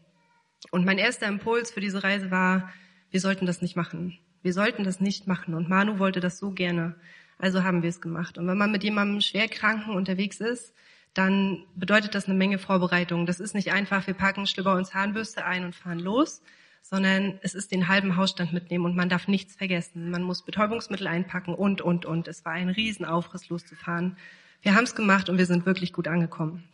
Und 0.70 0.84
mein 0.84 0.98
erster 0.98 1.26
Impuls 1.26 1.70
für 1.70 1.80
diese 1.80 2.02
Reise 2.02 2.30
war, 2.30 2.72
wir 3.10 3.20
sollten 3.20 3.46
das 3.46 3.62
nicht 3.62 3.76
machen. 3.76 4.18
Wir 4.42 4.52
sollten 4.52 4.84
das 4.84 5.00
nicht 5.00 5.26
machen. 5.26 5.54
Und 5.54 5.68
Manu 5.68 5.98
wollte 5.98 6.20
das 6.20 6.38
so 6.38 6.50
gerne. 6.50 6.94
Also 7.38 7.64
haben 7.64 7.82
wir 7.82 7.90
es 7.90 8.00
gemacht. 8.00 8.38
Und 8.38 8.46
wenn 8.46 8.58
man 8.58 8.70
mit 8.70 8.84
jemandem 8.84 9.20
Schwerkranken 9.20 9.94
unterwegs 9.94 10.40
ist, 10.40 10.74
dann 11.14 11.64
bedeutet 11.74 12.14
das 12.14 12.26
eine 12.26 12.38
Menge 12.38 12.58
Vorbereitung. 12.58 13.26
Das 13.26 13.40
ist 13.40 13.54
nicht 13.54 13.72
einfach, 13.72 14.06
wir 14.06 14.14
packen 14.14 14.46
Schlüpper 14.46 14.76
und 14.76 14.86
Zahnbürste 14.86 15.44
ein 15.44 15.64
und 15.64 15.74
fahren 15.74 15.98
los, 15.98 16.42
sondern 16.80 17.38
es 17.42 17.54
ist 17.54 17.70
den 17.70 17.88
halben 17.88 18.16
Hausstand 18.16 18.52
mitnehmen 18.52 18.86
und 18.86 18.96
man 18.96 19.08
darf 19.08 19.28
nichts 19.28 19.56
vergessen. 19.56 20.10
Man 20.10 20.22
muss 20.22 20.44
Betäubungsmittel 20.44 21.06
einpacken 21.06 21.54
und, 21.54 21.82
und, 21.82 22.06
und. 22.06 22.28
Es 22.28 22.44
war 22.44 22.52
ein 22.52 22.70
Riesenaufriss 22.70 23.48
loszufahren. 23.50 24.16
Wir 24.62 24.74
haben 24.74 24.84
es 24.84 24.94
gemacht 24.94 25.28
und 25.28 25.38
wir 25.38 25.46
sind 25.46 25.66
wirklich 25.66 25.92
gut 25.92 26.08
angekommen. 26.08 26.64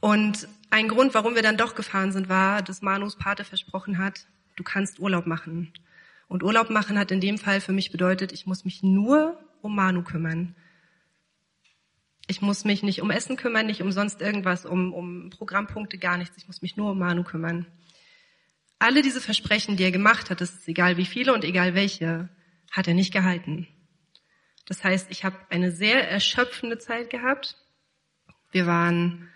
Und 0.00 0.48
ein 0.70 0.88
Grund, 0.88 1.14
warum 1.14 1.34
wir 1.34 1.42
dann 1.42 1.56
doch 1.56 1.74
gefahren 1.74 2.12
sind, 2.12 2.28
war, 2.28 2.62
dass 2.62 2.82
Manus 2.82 3.16
Pate 3.16 3.44
versprochen 3.44 3.98
hat, 3.98 4.26
du 4.54 4.62
kannst 4.62 5.00
Urlaub 5.00 5.26
machen. 5.26 5.72
Und 6.28 6.44
Urlaub 6.44 6.70
machen 6.70 6.98
hat 6.98 7.10
in 7.10 7.20
dem 7.20 7.38
Fall 7.38 7.60
für 7.60 7.72
mich 7.72 7.90
bedeutet, 7.90 8.32
ich 8.32 8.46
muss 8.46 8.64
mich 8.64 8.82
nur 8.82 9.38
um 9.60 9.74
Manu 9.74 10.02
kümmern. 10.02 10.54
Ich 12.28 12.42
muss 12.42 12.64
mich 12.64 12.82
nicht 12.82 13.00
um 13.00 13.10
Essen 13.10 13.36
kümmern, 13.36 13.66
nicht 13.66 13.82
um 13.82 13.90
sonst 13.90 14.20
irgendwas, 14.20 14.66
um, 14.66 14.92
um 14.92 15.30
Programmpunkte, 15.30 15.98
gar 15.98 16.18
nichts. 16.18 16.36
Ich 16.36 16.46
muss 16.46 16.62
mich 16.62 16.76
nur 16.76 16.92
um 16.92 16.98
Manu 16.98 17.24
kümmern. 17.24 17.66
Alle 18.78 19.02
diese 19.02 19.20
Versprechen, 19.20 19.76
die 19.76 19.82
er 19.82 19.90
gemacht 19.90 20.30
hat, 20.30 20.40
das 20.40 20.50
ist 20.50 20.68
egal 20.68 20.98
wie 20.98 21.06
viele 21.06 21.32
und 21.32 21.42
egal 21.42 21.74
welche, 21.74 22.28
hat 22.70 22.86
er 22.86 22.94
nicht 22.94 23.12
gehalten. 23.12 23.66
Das 24.68 24.84
heißt, 24.84 25.10
ich 25.10 25.24
habe 25.24 25.36
eine 25.48 25.72
sehr 25.72 26.10
erschöpfende 26.10 26.78
Zeit 26.78 27.08
gehabt. 27.08 27.56
Wir 28.52 28.66
waren 28.66 29.28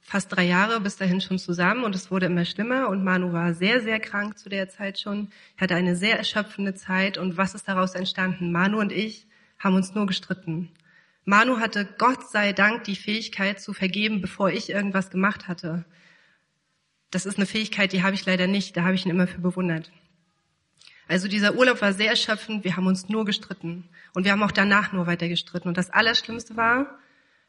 fast 0.00 0.34
drei 0.34 0.42
Jahre 0.42 0.80
bis 0.80 0.96
dahin 0.96 1.20
schon 1.20 1.38
zusammen 1.38 1.84
und 1.84 1.94
es 1.94 2.10
wurde 2.10 2.26
immer 2.26 2.44
schlimmer 2.44 2.88
und 2.88 3.04
Manu 3.04 3.32
war 3.32 3.54
sehr, 3.54 3.80
sehr 3.80 4.00
krank 4.00 4.36
zu 4.36 4.48
der 4.48 4.68
Zeit 4.68 4.98
schon. 4.98 5.30
Er 5.56 5.62
hatte 5.62 5.76
eine 5.76 5.94
sehr 5.94 6.18
erschöpfende 6.18 6.74
Zeit 6.74 7.16
und 7.16 7.36
was 7.36 7.54
ist 7.54 7.68
daraus 7.68 7.94
entstanden? 7.94 8.50
Manu 8.50 8.80
und 8.80 8.90
ich 8.90 9.28
haben 9.60 9.76
uns 9.76 9.94
nur 9.94 10.06
gestritten. 10.06 10.72
Manu 11.24 11.60
hatte 11.60 11.88
Gott 11.98 12.28
sei 12.30 12.52
Dank 12.52 12.82
die 12.82 12.96
Fähigkeit 12.96 13.60
zu 13.60 13.72
vergeben, 13.72 14.20
bevor 14.20 14.50
ich 14.50 14.70
irgendwas 14.70 15.10
gemacht 15.10 15.46
hatte. 15.46 15.84
Das 17.12 17.24
ist 17.24 17.36
eine 17.36 17.46
Fähigkeit, 17.46 17.92
die 17.92 18.02
habe 18.02 18.16
ich 18.16 18.26
leider 18.26 18.48
nicht. 18.48 18.76
Da 18.76 18.82
habe 18.82 18.96
ich 18.96 19.06
ihn 19.06 19.10
immer 19.10 19.28
für 19.28 19.40
bewundert. 19.40 19.92
Also 21.12 21.28
dieser 21.28 21.56
Urlaub 21.56 21.82
war 21.82 21.92
sehr 21.92 22.08
erschöpfend. 22.08 22.64
Wir 22.64 22.74
haben 22.74 22.86
uns 22.86 23.10
nur 23.10 23.26
gestritten. 23.26 23.86
Und 24.14 24.24
wir 24.24 24.32
haben 24.32 24.42
auch 24.42 24.50
danach 24.50 24.94
nur 24.94 25.06
weiter 25.06 25.28
gestritten. 25.28 25.68
Und 25.68 25.76
das 25.76 25.90
Allerschlimmste 25.90 26.56
war, 26.56 26.98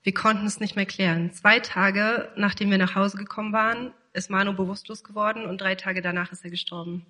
wir 0.03 0.13
konnten 0.13 0.45
es 0.45 0.59
nicht 0.59 0.75
mehr 0.75 0.85
klären. 0.85 1.31
Zwei 1.31 1.61
Tage, 1.61 2.29
nachdem 2.35 2.69
wir 2.71 2.77
nach 2.77 2.95
Hause 2.95 3.15
gekommen 3.15 3.53
waren, 3.53 3.93
ist 4.11 4.29
Manu 4.29 4.51
bewusstlos 4.51 5.05
geworden 5.05 5.45
und 5.45 5.61
drei 5.61 5.75
Tage 5.75 6.01
danach 6.01 6.33
ist 6.33 6.43
er 6.43 6.49
gestorben. 6.49 7.05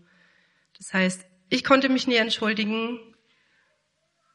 Das 0.78 0.94
heißt, 0.94 1.26
ich 1.50 1.64
konnte 1.64 1.90
mich 1.90 2.06
nie 2.06 2.18
entschuldigen. 2.18 3.00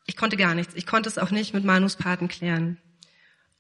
Ich 0.07 0.17
konnte 0.17 0.37
gar 0.37 0.57
nichts. 0.57 0.75
Ich 0.75 0.87
konnte 0.87 1.09
es 1.09 1.19
auch 1.19 1.31
nicht 1.31 1.55
mit 1.55 1.65
Manus 1.65 1.95
Paten 1.95 2.27
klären. 2.27 2.79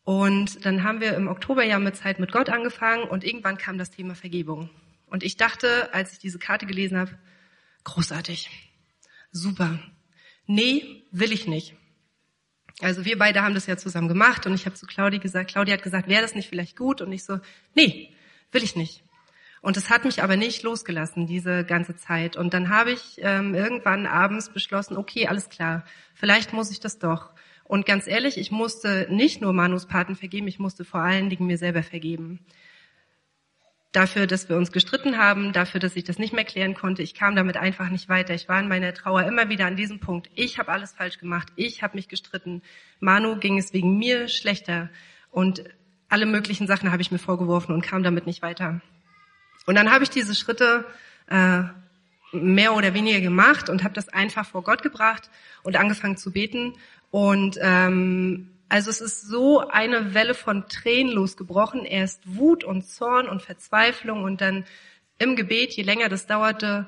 Und 0.02 0.66
dann 0.66 0.82
haben 0.82 1.00
wir 1.00 1.14
im 1.14 1.28
Oktober 1.28 1.62
ja 1.62 1.78
mit 1.78 1.94
Zeit 1.94 2.18
mit 2.18 2.32
Gott 2.32 2.50
angefangen 2.50 3.04
und 3.04 3.22
irgendwann 3.22 3.56
kam 3.56 3.78
das 3.78 3.92
Thema 3.92 4.16
Vergebung. 4.16 4.68
Und 5.06 5.22
ich 5.22 5.36
dachte, 5.36 5.94
als 5.94 6.14
ich 6.14 6.18
diese 6.18 6.40
Karte 6.40 6.66
gelesen 6.66 6.98
habe, 6.98 7.12
großartig, 7.88 8.50
super. 9.32 9.78
Nee, 10.46 11.04
will 11.10 11.32
ich 11.32 11.46
nicht. 11.46 11.74
Also 12.80 13.04
wir 13.04 13.18
beide 13.18 13.42
haben 13.42 13.54
das 13.54 13.66
ja 13.66 13.76
zusammen 13.76 14.08
gemacht 14.08 14.46
und 14.46 14.54
ich 14.54 14.66
habe 14.66 14.76
zu 14.76 14.86
Claudia 14.86 15.18
gesagt, 15.18 15.50
Claudia 15.50 15.74
hat 15.74 15.82
gesagt, 15.82 16.08
wäre 16.08 16.22
das 16.22 16.34
nicht 16.34 16.48
vielleicht 16.48 16.76
gut? 16.76 17.00
Und 17.00 17.12
ich 17.12 17.24
so, 17.24 17.40
nee, 17.74 18.14
will 18.52 18.62
ich 18.62 18.76
nicht. 18.76 19.02
Und 19.60 19.76
es 19.76 19.90
hat 19.90 20.04
mich 20.04 20.22
aber 20.22 20.36
nicht 20.36 20.62
losgelassen, 20.62 21.26
diese 21.26 21.64
ganze 21.64 21.96
Zeit. 21.96 22.36
Und 22.36 22.54
dann 22.54 22.68
habe 22.68 22.92
ich 22.92 23.16
ähm, 23.18 23.54
irgendwann 23.54 24.06
abends 24.06 24.52
beschlossen, 24.52 24.96
okay, 24.96 25.26
alles 25.26 25.48
klar, 25.48 25.84
vielleicht 26.14 26.52
muss 26.52 26.70
ich 26.70 26.78
das 26.78 26.98
doch. 26.98 27.30
Und 27.64 27.84
ganz 27.84 28.06
ehrlich, 28.06 28.38
ich 28.38 28.50
musste 28.50 29.08
nicht 29.10 29.40
nur 29.40 29.52
Manus 29.52 29.86
Paten 29.86 30.14
vergeben, 30.14 30.46
ich 30.46 30.58
musste 30.58 30.84
vor 30.84 31.00
allen 31.00 31.28
Dingen 31.30 31.46
mir 31.46 31.58
selber 31.58 31.82
vergeben 31.82 32.38
dafür, 33.92 34.26
dass 34.26 34.48
wir 34.48 34.56
uns 34.56 34.72
gestritten 34.72 35.16
haben, 35.16 35.52
dafür, 35.52 35.80
dass 35.80 35.96
ich 35.96 36.04
das 36.04 36.18
nicht 36.18 36.32
mehr 36.32 36.44
klären 36.44 36.74
konnte. 36.74 37.02
Ich 37.02 37.14
kam 37.14 37.34
damit 37.36 37.56
einfach 37.56 37.88
nicht 37.88 38.08
weiter. 38.08 38.34
Ich 38.34 38.48
war 38.48 38.60
in 38.60 38.68
meiner 38.68 38.92
Trauer 38.92 39.24
immer 39.24 39.48
wieder 39.48 39.66
an 39.66 39.76
diesem 39.76 39.98
Punkt. 39.98 40.28
Ich 40.34 40.58
habe 40.58 40.70
alles 40.70 40.92
falsch 40.92 41.18
gemacht. 41.18 41.48
Ich 41.56 41.82
habe 41.82 41.96
mich 41.96 42.08
gestritten. 42.08 42.62
Manu 43.00 43.36
ging 43.36 43.58
es 43.58 43.72
wegen 43.72 43.98
mir 43.98 44.28
schlechter. 44.28 44.90
Und 45.30 45.64
alle 46.08 46.26
möglichen 46.26 46.66
Sachen 46.66 46.92
habe 46.92 47.02
ich 47.02 47.10
mir 47.10 47.18
vorgeworfen 47.18 47.74
und 47.74 47.82
kam 47.82 48.02
damit 48.02 48.26
nicht 48.26 48.42
weiter. 48.42 48.80
Und 49.66 49.74
dann 49.74 49.90
habe 49.90 50.04
ich 50.04 50.10
diese 50.10 50.34
Schritte 50.34 50.86
äh, 51.28 51.62
mehr 52.32 52.74
oder 52.74 52.94
weniger 52.94 53.20
gemacht 53.20 53.68
und 53.68 53.84
habe 53.84 53.94
das 53.94 54.08
einfach 54.08 54.46
vor 54.46 54.62
Gott 54.62 54.82
gebracht 54.82 55.30
und 55.62 55.76
angefangen 55.76 56.16
zu 56.16 56.32
beten. 56.32 56.74
Und 57.10 57.58
ähm, 57.60 58.50
also 58.68 58.90
es 58.90 59.00
ist 59.00 59.22
so 59.22 59.60
eine 59.60 60.14
Welle 60.14 60.34
von 60.34 60.68
Tränen 60.68 61.12
losgebrochen. 61.12 61.84
Erst 61.84 62.20
Wut 62.36 62.64
und 62.64 62.86
Zorn 62.86 63.28
und 63.28 63.42
Verzweiflung 63.42 64.24
und 64.24 64.40
dann 64.40 64.64
im 65.18 65.36
Gebet, 65.36 65.72
je 65.72 65.82
länger 65.82 66.08
das 66.08 66.26
dauerte, 66.26 66.86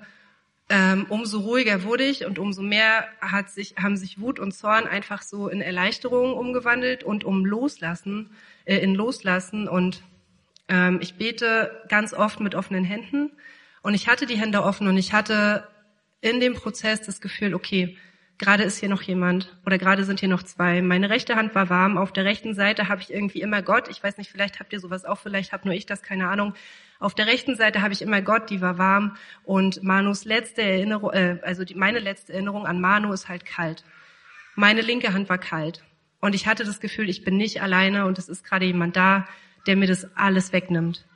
ähm, 0.69 1.07
umso 1.09 1.41
ruhiger 1.41 1.83
wurde 1.83 2.05
ich 2.05 2.25
und 2.25 2.39
umso 2.39 2.63
mehr 2.63 3.09
hat 3.21 3.51
sich, 3.51 3.75
haben 3.77 3.97
sich 3.97 4.21
Wut 4.21 4.39
und 4.39 4.53
Zorn 4.53 4.87
einfach 4.87 5.23
so 5.23 5.49
in 5.49 5.61
Erleichterung 5.61 6.35
umgewandelt 6.35 7.03
und 7.03 7.25
um 7.25 7.45
Loslassen, 7.45 8.31
äh, 8.67 8.77
in 8.77 8.95
Loslassen. 8.95 9.67
Und 9.67 10.05
ähm, 10.69 10.99
ich 11.03 11.15
bete 11.15 11.83
ganz 11.89 12.13
oft 12.15 12.39
mit 12.39 12.55
offenen 12.55 12.85
Händen. 12.85 13.33
Und 13.83 13.95
ich 13.95 14.07
hatte 14.07 14.27
die 14.27 14.39
Hände 14.39 14.63
offen 14.63 14.87
und 14.87 14.97
ich 14.97 15.13
hatte 15.13 15.67
in 16.21 16.39
dem 16.39 16.55
Prozess 16.55 17.01
das 17.01 17.21
Gefühl, 17.21 17.55
okay, 17.55 17.97
gerade 18.41 18.65
ist 18.65 18.79
hier 18.79 18.89
noch 18.89 19.03
jemand 19.03 19.55
oder 19.67 19.77
gerade 19.77 20.05
sind 20.05 20.19
hier 20.19 20.29
noch 20.29 20.43
zwei. 20.43 20.81
Meine 20.81 21.11
rechte 21.11 21.37
Hand 21.37 21.55
war 21.55 21.69
warm, 21.69 21.99
auf 21.99 22.11
der 22.11 22.25
rechten 22.25 22.55
Seite 22.55 22.89
habe 22.89 23.03
ich 23.03 23.13
irgendwie 23.13 23.43
immer 23.43 23.61
Gott. 23.61 23.89
Ich 23.89 24.03
weiß 24.03 24.17
nicht, 24.17 24.31
vielleicht 24.31 24.59
habt 24.59 24.73
ihr 24.73 24.81
sowas 24.81 25.05
auch, 25.05 25.19
vielleicht 25.19 25.53
habt 25.53 25.67
nur 25.67 25.75
ich 25.75 25.85
das, 25.85 26.03
keine 26.03 26.29
Ahnung. 26.29 26.55
Auf 26.99 27.15
der 27.15 27.27
rechten 27.27 27.55
Seite 27.55 27.83
habe 27.83 27.93
ich 27.93 28.01
immer 28.01 28.23
Gott, 28.23 28.49
die 28.49 28.63
war 28.63 28.79
warm 28.79 29.17
und 29.45 29.83
Manus 29.83 30.25
letzte 30.25 30.63
Erinnerung, 30.63 31.13
äh, 31.13 31.39
also 31.43 31.65
die, 31.65 31.75
meine 31.75 31.99
letzte 31.99 32.33
Erinnerung 32.33 32.67
an 32.67 32.81
Manu 32.81 33.13
ist 33.13 33.29
halt 33.29 33.45
kalt. 33.45 33.85
Meine 34.57 34.81
linke 34.81 35.13
Hand 35.13 35.29
war 35.29 35.39
kalt 35.39 35.85
und 36.21 36.35
ich 36.35 36.47
hatte 36.47 36.65
das 36.65 36.81
Gefühl, 36.81 37.11
ich 37.11 37.23
bin 37.25 37.37
nicht 37.37 37.63
alleine 37.63 38.07
und 38.07 38.19
es 38.19 38.31
ist 38.31 38.43
gerade 38.43 38.65
jemand 38.65 38.97
da, 38.97 39.29
der 39.67 39.77
mir 39.77 39.87
das 39.87 40.17
alles 40.17 40.53
wegnimmt. 40.55 41.07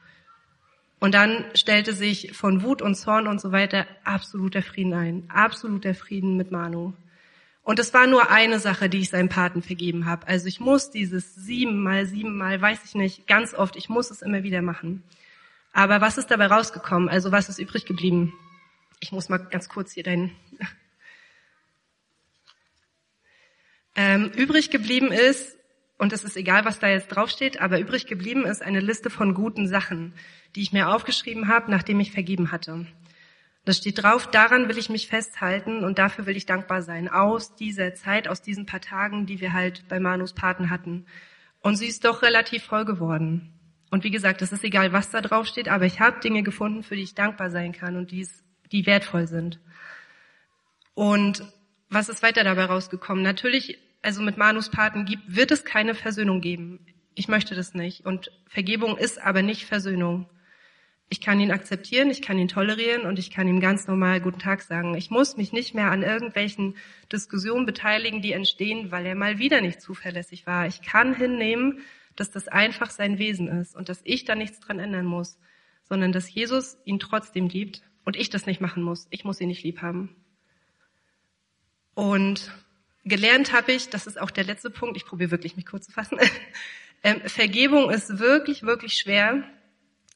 Und 1.00 1.14
dann 1.14 1.44
stellte 1.54 1.94
sich 1.94 2.32
von 2.32 2.62
Wut 2.62 2.82
und 2.82 2.94
Zorn 2.94 3.26
und 3.26 3.40
so 3.40 3.50
weiter 3.50 3.86
absoluter 4.04 4.62
Frieden 4.62 4.94
ein. 4.94 5.24
Absoluter 5.28 5.94
Frieden 5.94 6.36
mit 6.36 6.50
Manu. 6.50 6.92
Und 7.64 7.78
es 7.78 7.94
war 7.94 8.06
nur 8.06 8.30
eine 8.30 8.60
Sache, 8.60 8.90
die 8.90 8.98
ich 8.98 9.08
seinem 9.08 9.30
Paten 9.30 9.62
vergeben 9.62 10.04
habe. 10.04 10.28
Also 10.28 10.46
ich 10.46 10.60
muss 10.60 10.90
dieses 10.90 11.34
siebenmal, 11.34 12.04
siebenmal, 12.04 12.60
weiß 12.60 12.84
ich 12.84 12.94
nicht, 12.94 13.26
ganz 13.26 13.54
oft, 13.54 13.76
ich 13.76 13.88
muss 13.88 14.10
es 14.10 14.20
immer 14.20 14.42
wieder 14.42 14.60
machen. 14.60 15.02
Aber 15.72 16.02
was 16.02 16.18
ist 16.18 16.30
dabei 16.30 16.46
rausgekommen? 16.46 17.08
Also 17.08 17.32
was 17.32 17.48
ist 17.48 17.58
übrig 17.58 17.86
geblieben? 17.86 18.34
Ich 19.00 19.12
muss 19.12 19.30
mal 19.30 19.38
ganz 19.38 19.68
kurz 19.68 19.92
hier 19.92 20.04
deinen. 20.04 20.30
Ähm, 23.96 24.32
übrig 24.34 24.70
geblieben 24.70 25.12
ist, 25.12 25.56
und 25.98 26.12
es 26.12 26.24
ist 26.24 26.36
egal, 26.36 26.64
was 26.64 26.80
da 26.80 26.88
jetzt 26.88 27.06
draufsteht, 27.06 27.60
aber 27.60 27.78
übrig 27.78 28.06
geblieben 28.06 28.44
ist 28.44 28.60
eine 28.60 28.80
Liste 28.80 29.08
von 29.08 29.34
guten 29.34 29.68
Sachen, 29.68 30.14
die 30.56 30.62
ich 30.62 30.72
mir 30.72 30.88
aufgeschrieben 30.88 31.46
habe, 31.46 31.70
nachdem 31.70 32.00
ich 32.00 32.10
vergeben 32.10 32.50
hatte. 32.50 32.88
Das 33.64 33.78
steht 33.78 34.02
drauf, 34.02 34.30
daran 34.30 34.68
will 34.68 34.76
ich 34.76 34.90
mich 34.90 35.08
festhalten 35.08 35.84
und 35.84 35.98
dafür 35.98 36.26
will 36.26 36.36
ich 36.36 36.44
dankbar 36.44 36.82
sein. 36.82 37.08
Aus 37.08 37.54
dieser 37.54 37.94
Zeit, 37.94 38.28
aus 38.28 38.42
diesen 38.42 38.66
paar 38.66 38.82
Tagen, 38.82 39.24
die 39.24 39.40
wir 39.40 39.54
halt 39.54 39.88
bei 39.88 39.98
Manus 39.98 40.34
Paten 40.34 40.68
hatten. 40.68 41.06
Und 41.60 41.76
sie 41.76 41.86
ist 41.86 42.04
doch 42.04 42.20
relativ 42.20 42.64
voll 42.64 42.84
geworden. 42.84 43.54
Und 43.90 44.04
wie 44.04 44.10
gesagt, 44.10 44.42
es 44.42 44.52
ist 44.52 44.64
egal, 44.64 44.92
was 44.92 45.10
da 45.10 45.22
drauf 45.22 45.46
steht, 45.46 45.68
aber 45.68 45.86
ich 45.86 46.00
habe 46.00 46.20
Dinge 46.20 46.42
gefunden, 46.42 46.82
für 46.82 46.94
die 46.94 47.02
ich 47.02 47.14
dankbar 47.14 47.48
sein 47.48 47.72
kann 47.72 47.96
und 47.96 48.10
die, 48.10 48.28
die 48.70 48.84
wertvoll 48.84 49.26
sind. 49.28 49.60
Und 50.92 51.42
was 51.88 52.08
ist 52.08 52.22
weiter 52.22 52.44
dabei 52.44 52.66
rausgekommen? 52.66 53.22
Natürlich, 53.22 53.78
also 54.02 54.20
mit 54.20 54.36
Manus 54.36 54.68
Paten 54.68 55.06
gibt, 55.06 55.34
wird 55.34 55.52
es 55.52 55.64
keine 55.64 55.94
Versöhnung 55.94 56.42
geben. 56.42 56.84
Ich 57.14 57.28
möchte 57.28 57.54
das 57.54 57.72
nicht. 57.72 58.04
Und 58.04 58.30
Vergebung 58.46 58.98
ist 58.98 59.22
aber 59.22 59.42
nicht 59.42 59.64
Versöhnung. 59.64 60.28
Ich 61.10 61.20
kann 61.20 61.38
ihn 61.38 61.52
akzeptieren, 61.52 62.10
ich 62.10 62.22
kann 62.22 62.38
ihn 62.38 62.48
tolerieren 62.48 63.02
und 63.02 63.18
ich 63.18 63.30
kann 63.30 63.46
ihm 63.46 63.60
ganz 63.60 63.86
normal 63.86 64.20
guten 64.20 64.38
Tag 64.38 64.62
sagen. 64.62 64.94
Ich 64.94 65.10
muss 65.10 65.36
mich 65.36 65.52
nicht 65.52 65.74
mehr 65.74 65.90
an 65.90 66.02
irgendwelchen 66.02 66.76
Diskussionen 67.12 67.66
beteiligen, 67.66 68.22
die 68.22 68.32
entstehen, 68.32 68.90
weil 68.90 69.06
er 69.06 69.14
mal 69.14 69.38
wieder 69.38 69.60
nicht 69.60 69.80
zuverlässig 69.80 70.46
war. 70.46 70.66
Ich 70.66 70.82
kann 70.82 71.14
hinnehmen, 71.14 71.80
dass 72.16 72.30
das 72.30 72.48
einfach 72.48 72.90
sein 72.90 73.18
Wesen 73.18 73.48
ist 73.48 73.76
und 73.76 73.88
dass 73.88 74.00
ich 74.04 74.24
da 74.24 74.34
nichts 74.34 74.60
dran 74.60 74.78
ändern 74.78 75.06
muss, 75.06 75.38
sondern 75.84 76.12
dass 76.12 76.32
Jesus 76.32 76.78
ihn 76.84 76.98
trotzdem 76.98 77.48
liebt 77.48 77.82
und 78.04 78.16
ich 78.16 78.30
das 78.30 78.46
nicht 78.46 78.60
machen 78.60 78.82
muss. 78.82 79.06
Ich 79.10 79.24
muss 79.24 79.40
ihn 79.40 79.48
nicht 79.48 79.62
lieb 79.62 79.82
haben. 79.82 80.16
Und 81.94 82.52
gelernt 83.04 83.52
habe 83.52 83.72
ich, 83.72 83.88
das 83.88 84.06
ist 84.06 84.20
auch 84.20 84.30
der 84.30 84.44
letzte 84.44 84.70
Punkt, 84.70 84.96
ich 84.96 85.06
probiere 85.06 85.30
wirklich 85.30 85.56
mich 85.56 85.66
kurz 85.66 85.86
zu 85.86 85.92
fassen, 85.92 86.18
ähm, 87.02 87.20
Vergebung 87.26 87.90
ist 87.90 88.18
wirklich, 88.18 88.62
wirklich 88.62 88.94
schwer 88.94 89.44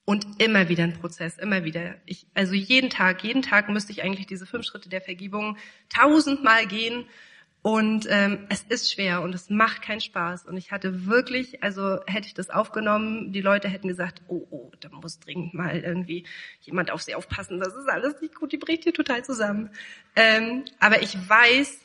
und 0.09 0.41
immer 0.43 0.71
wieder 0.71 0.85
ein 0.85 0.95
Prozess, 0.95 1.37
immer 1.37 1.65
wieder. 1.65 1.97
Ich, 2.07 2.27
also 2.33 2.55
jeden 2.55 2.89
Tag, 2.89 3.23
jeden 3.25 3.43
Tag 3.43 3.69
müsste 3.69 3.93
ich 3.93 4.03
eigentlich 4.03 4.27
diese 4.27 4.47
fünf 4.47 4.65
Schritte 4.65 4.89
der 4.89 5.03
Vergebung 5.03 5.59
tausendmal 5.91 6.67
gehen, 6.67 7.05
Und 7.63 8.07
ähm, 8.09 8.47
es 8.49 8.63
ist 8.63 8.93
schwer 8.93 9.21
und 9.21 9.35
es 9.35 9.51
macht 9.51 9.83
keinen 9.83 10.01
Spaß. 10.01 10.47
Und 10.47 10.57
ich 10.57 10.71
hatte 10.71 11.07
wirklich, 11.07 11.63
also 11.63 11.99
hätte 12.07 12.29
ich 12.29 12.35
das 12.35 12.51
aufgenommen, 12.51 13.33
die 13.33 13.41
Leute 13.41 13.69
hätten 13.69 13.89
gesagt, 13.89 14.23
oh, 14.29 14.47
oh, 14.51 14.71
da 14.81 14.89
muss 14.91 15.19
dringend 15.19 15.55
mal 15.55 15.77
irgendwie 15.77 16.25
jemand 16.61 16.91
auf 16.91 17.03
sie 17.03 17.15
aufpassen. 17.15 17.59
Das 17.59 17.75
ist 17.75 17.89
alles 17.89 18.21
nicht 18.21 18.37
gut, 18.37 18.53
die 18.53 18.59
bricht 18.59 18.85
hier 18.85 18.95
total 18.95 19.25
zusammen. 19.25 19.71
Ähm, 20.15 20.65
aber 20.79 21.03
ich 21.03 21.17
weiß, 21.29 21.81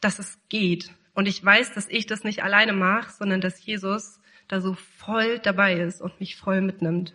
dass 0.00 0.18
es 0.18 0.38
geht. 0.48 0.90
Und 1.12 1.28
ich 1.28 1.44
weiß, 1.44 1.74
dass 1.74 1.88
ich 1.88 2.06
das 2.06 2.24
nicht 2.24 2.42
alleine 2.42 2.72
mache, 2.72 3.12
sondern 3.12 3.42
dass 3.42 3.64
Jesus 3.64 4.20
da 4.48 4.60
so 4.60 4.74
voll 4.74 5.38
dabei 5.38 5.74
ist 5.74 6.00
und 6.00 6.18
mich 6.18 6.36
voll 6.36 6.62
mitnimmt. 6.62 7.14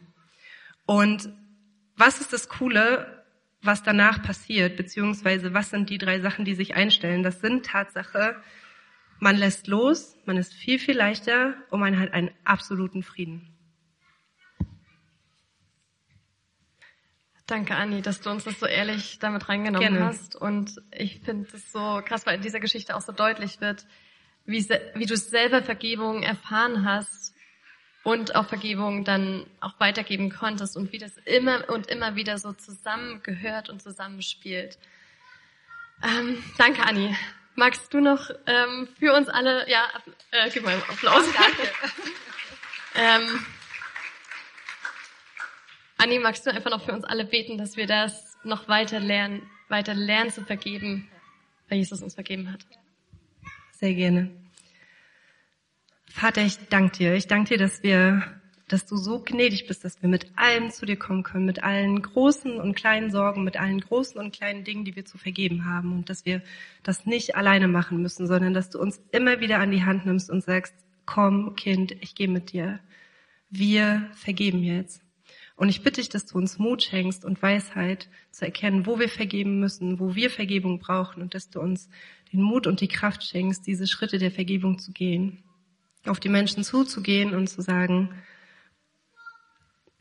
Und 0.85 1.29
was 1.95 2.21
ist 2.21 2.33
das 2.33 2.49
Coole? 2.49 3.15
was 3.65 3.83
danach 3.83 4.21
passiert, 4.21 4.77
beziehungsweise 4.77 5.53
was 5.53 5.69
sind 5.69 5.89
die 5.89 5.97
drei 5.97 6.19
Sachen, 6.19 6.45
die 6.45 6.55
sich 6.55 6.75
einstellen. 6.75 7.23
Das 7.23 7.41
sind 7.41 7.65
Tatsache, 7.65 8.41
man 9.19 9.35
lässt 9.35 9.67
los, 9.67 10.15
man 10.25 10.37
ist 10.37 10.53
viel, 10.53 10.79
viel 10.79 10.95
leichter 10.95 11.55
und 11.69 11.79
man 11.79 11.99
hat 11.99 12.13
einen 12.13 12.31
absoluten 12.43 13.03
Frieden. 13.03 13.51
Danke, 17.47 17.75
Anni, 17.75 18.01
dass 18.01 18.21
du 18.21 18.31
uns 18.31 18.43
das 18.43 18.59
so 18.59 18.65
ehrlich 18.65 19.19
damit 19.19 19.47
reingenommen 19.47 19.87
Gerne. 19.87 20.05
hast. 20.05 20.35
Und 20.35 20.81
ich 20.91 21.19
finde 21.19 21.47
es 21.53 21.71
so 21.71 22.01
krass, 22.03 22.25
weil 22.25 22.35
in 22.35 22.41
dieser 22.41 22.59
Geschichte 22.59 22.95
auch 22.95 23.01
so 23.01 23.11
deutlich 23.11 23.61
wird, 23.61 23.85
wie, 24.45 24.67
wie 24.95 25.05
du 25.05 25.15
selber 25.15 25.61
Vergebung 25.61 26.23
erfahren 26.23 26.85
hast 26.85 27.34
und 28.05 28.35
auch 28.35 28.45
Vergebung 28.45 29.03
dann 29.03 29.47
auch 29.59 29.73
weitergeben 29.79 30.29
konntest 30.29 30.77
und 30.77 30.91
wie 30.93 30.99
das 30.99 31.17
immer 31.25 31.67
und 31.69 31.87
immer 31.87 32.15
wieder 32.15 32.37
so 32.37 32.53
zusammengehört 32.53 33.67
und 33.67 33.81
zusammenspielt. 33.81 34.77
Ähm, 36.03 36.41
danke, 36.59 36.83
Anni. 36.83 37.15
Magst 37.55 37.91
du 37.93 38.01
noch 38.01 38.29
ähm, 38.45 38.87
für 38.99 39.11
uns 39.13 39.27
alle, 39.27 39.67
ja, 39.69 39.87
äh, 40.29 40.51
gib 40.51 40.63
mal 40.63 40.75
einen 40.75 40.83
Applaus. 40.83 41.23
danke. 41.33 41.71
ähm, 42.95 43.45
Anni, 45.97 46.19
magst 46.19 46.45
du 46.45 46.51
einfach 46.51 46.69
noch 46.69 46.85
für 46.85 46.93
uns 46.93 47.05
alle 47.05 47.25
beten, 47.25 47.57
dass 47.57 47.75
wir 47.75 47.87
das 47.87 48.37
noch 48.43 48.67
weiter 48.67 48.99
lernen, 48.99 49.49
weiter 49.67 49.95
lernen 49.95 50.29
zu 50.29 50.45
vergeben, 50.45 51.09
weil 51.69 51.79
Jesus 51.79 52.03
uns 52.03 52.13
vergeben 52.13 52.53
hat? 52.53 52.67
Sehr 53.71 53.95
gerne. 53.95 54.29
Vater, 56.17 56.45
ich 56.45 56.57
danke 56.69 56.97
dir. 56.97 57.15
Ich 57.15 57.27
danke 57.27 57.49
dir, 57.49 57.57
dass 57.57 57.83
wir, 57.83 58.23
dass 58.69 58.85
du 58.85 58.95
so 58.95 59.19
gnädig 59.19 59.67
bist, 59.67 59.83
dass 59.83 60.01
wir 60.01 60.07
mit 60.07 60.31
allem 60.37 60.71
zu 60.71 60.85
dir 60.85 60.95
kommen 60.95 61.23
können, 61.23 61.43
mit 61.43 61.61
allen 61.61 62.01
großen 62.01 62.57
und 62.57 62.73
kleinen 62.73 63.11
Sorgen, 63.11 63.43
mit 63.43 63.59
allen 63.59 63.81
großen 63.81 64.17
und 64.21 64.33
kleinen 64.33 64.63
Dingen, 64.63 64.85
die 64.85 64.95
wir 64.95 65.03
zu 65.03 65.17
vergeben 65.17 65.65
haben 65.65 65.91
und 65.91 66.09
dass 66.09 66.25
wir 66.25 66.41
das 66.83 67.05
nicht 67.05 67.35
alleine 67.35 67.67
machen 67.67 68.01
müssen, 68.01 68.27
sondern 68.27 68.53
dass 68.53 68.69
du 68.69 68.79
uns 68.79 69.01
immer 69.11 69.41
wieder 69.41 69.59
an 69.59 69.71
die 69.71 69.83
Hand 69.83 70.05
nimmst 70.05 70.29
und 70.29 70.41
sagst, 70.41 70.73
komm, 71.05 71.57
Kind, 71.57 71.91
ich 71.99 72.15
gehe 72.15 72.29
mit 72.29 72.53
dir. 72.53 72.79
Wir 73.49 74.09
vergeben 74.13 74.63
jetzt. 74.63 75.01
Und 75.57 75.67
ich 75.67 75.83
bitte 75.83 75.99
dich, 75.99 76.07
dass 76.07 76.25
du 76.27 76.37
uns 76.37 76.57
Mut 76.57 76.81
schenkst 76.81 77.25
und 77.25 77.41
Weisheit 77.41 78.07
zu 78.31 78.45
erkennen, 78.45 78.85
wo 78.85 78.99
wir 78.99 79.09
vergeben 79.09 79.59
müssen, 79.59 79.99
wo 79.99 80.15
wir 80.15 80.29
Vergebung 80.29 80.79
brauchen 80.79 81.21
und 81.21 81.33
dass 81.33 81.49
du 81.49 81.59
uns 81.59 81.89
den 82.31 82.41
Mut 82.41 82.67
und 82.67 82.79
die 82.79 82.87
Kraft 82.87 83.21
schenkst, 83.25 83.67
diese 83.67 83.85
Schritte 83.85 84.17
der 84.17 84.31
Vergebung 84.31 84.79
zu 84.79 84.93
gehen 84.93 85.43
auf 86.07 86.19
die 86.19 86.29
Menschen 86.29 86.63
zuzugehen 86.63 87.33
und 87.33 87.47
zu 87.47 87.61
sagen, 87.61 88.09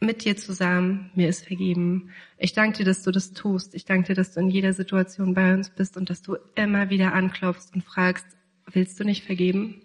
mit 0.01 0.25
dir 0.25 0.37
zusammen, 0.37 1.11
mir 1.15 1.29
ist 1.29 1.47
vergeben. 1.47 2.11
Ich 2.37 2.53
danke 2.53 2.79
dir, 2.79 2.85
dass 2.85 3.03
du 3.03 3.11
das 3.11 3.33
tust. 3.33 3.75
Ich 3.75 3.85
danke 3.85 4.09
dir, 4.09 4.15
dass 4.15 4.33
du 4.33 4.41
in 4.41 4.51
jeder 4.51 4.73
Situation 4.73 5.35
bei 5.35 5.55
uns 5.55 5.71
bist 5.71 5.97
und 5.97 6.11
dass 6.11 6.23
du 6.23 6.37
immer 6.55 6.91
wieder 6.91 7.15
anklopfst 7.15 7.75
und 7.75 7.83
fragst, 7.83 8.27
willst 8.71 9.01
du 9.01 9.05
nicht 9.05 9.25
vergeben? 9.25 9.83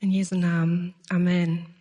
In 0.00 0.10
Jesu 0.10 0.36
Namen. 0.36 0.94
Amen. 1.08 1.73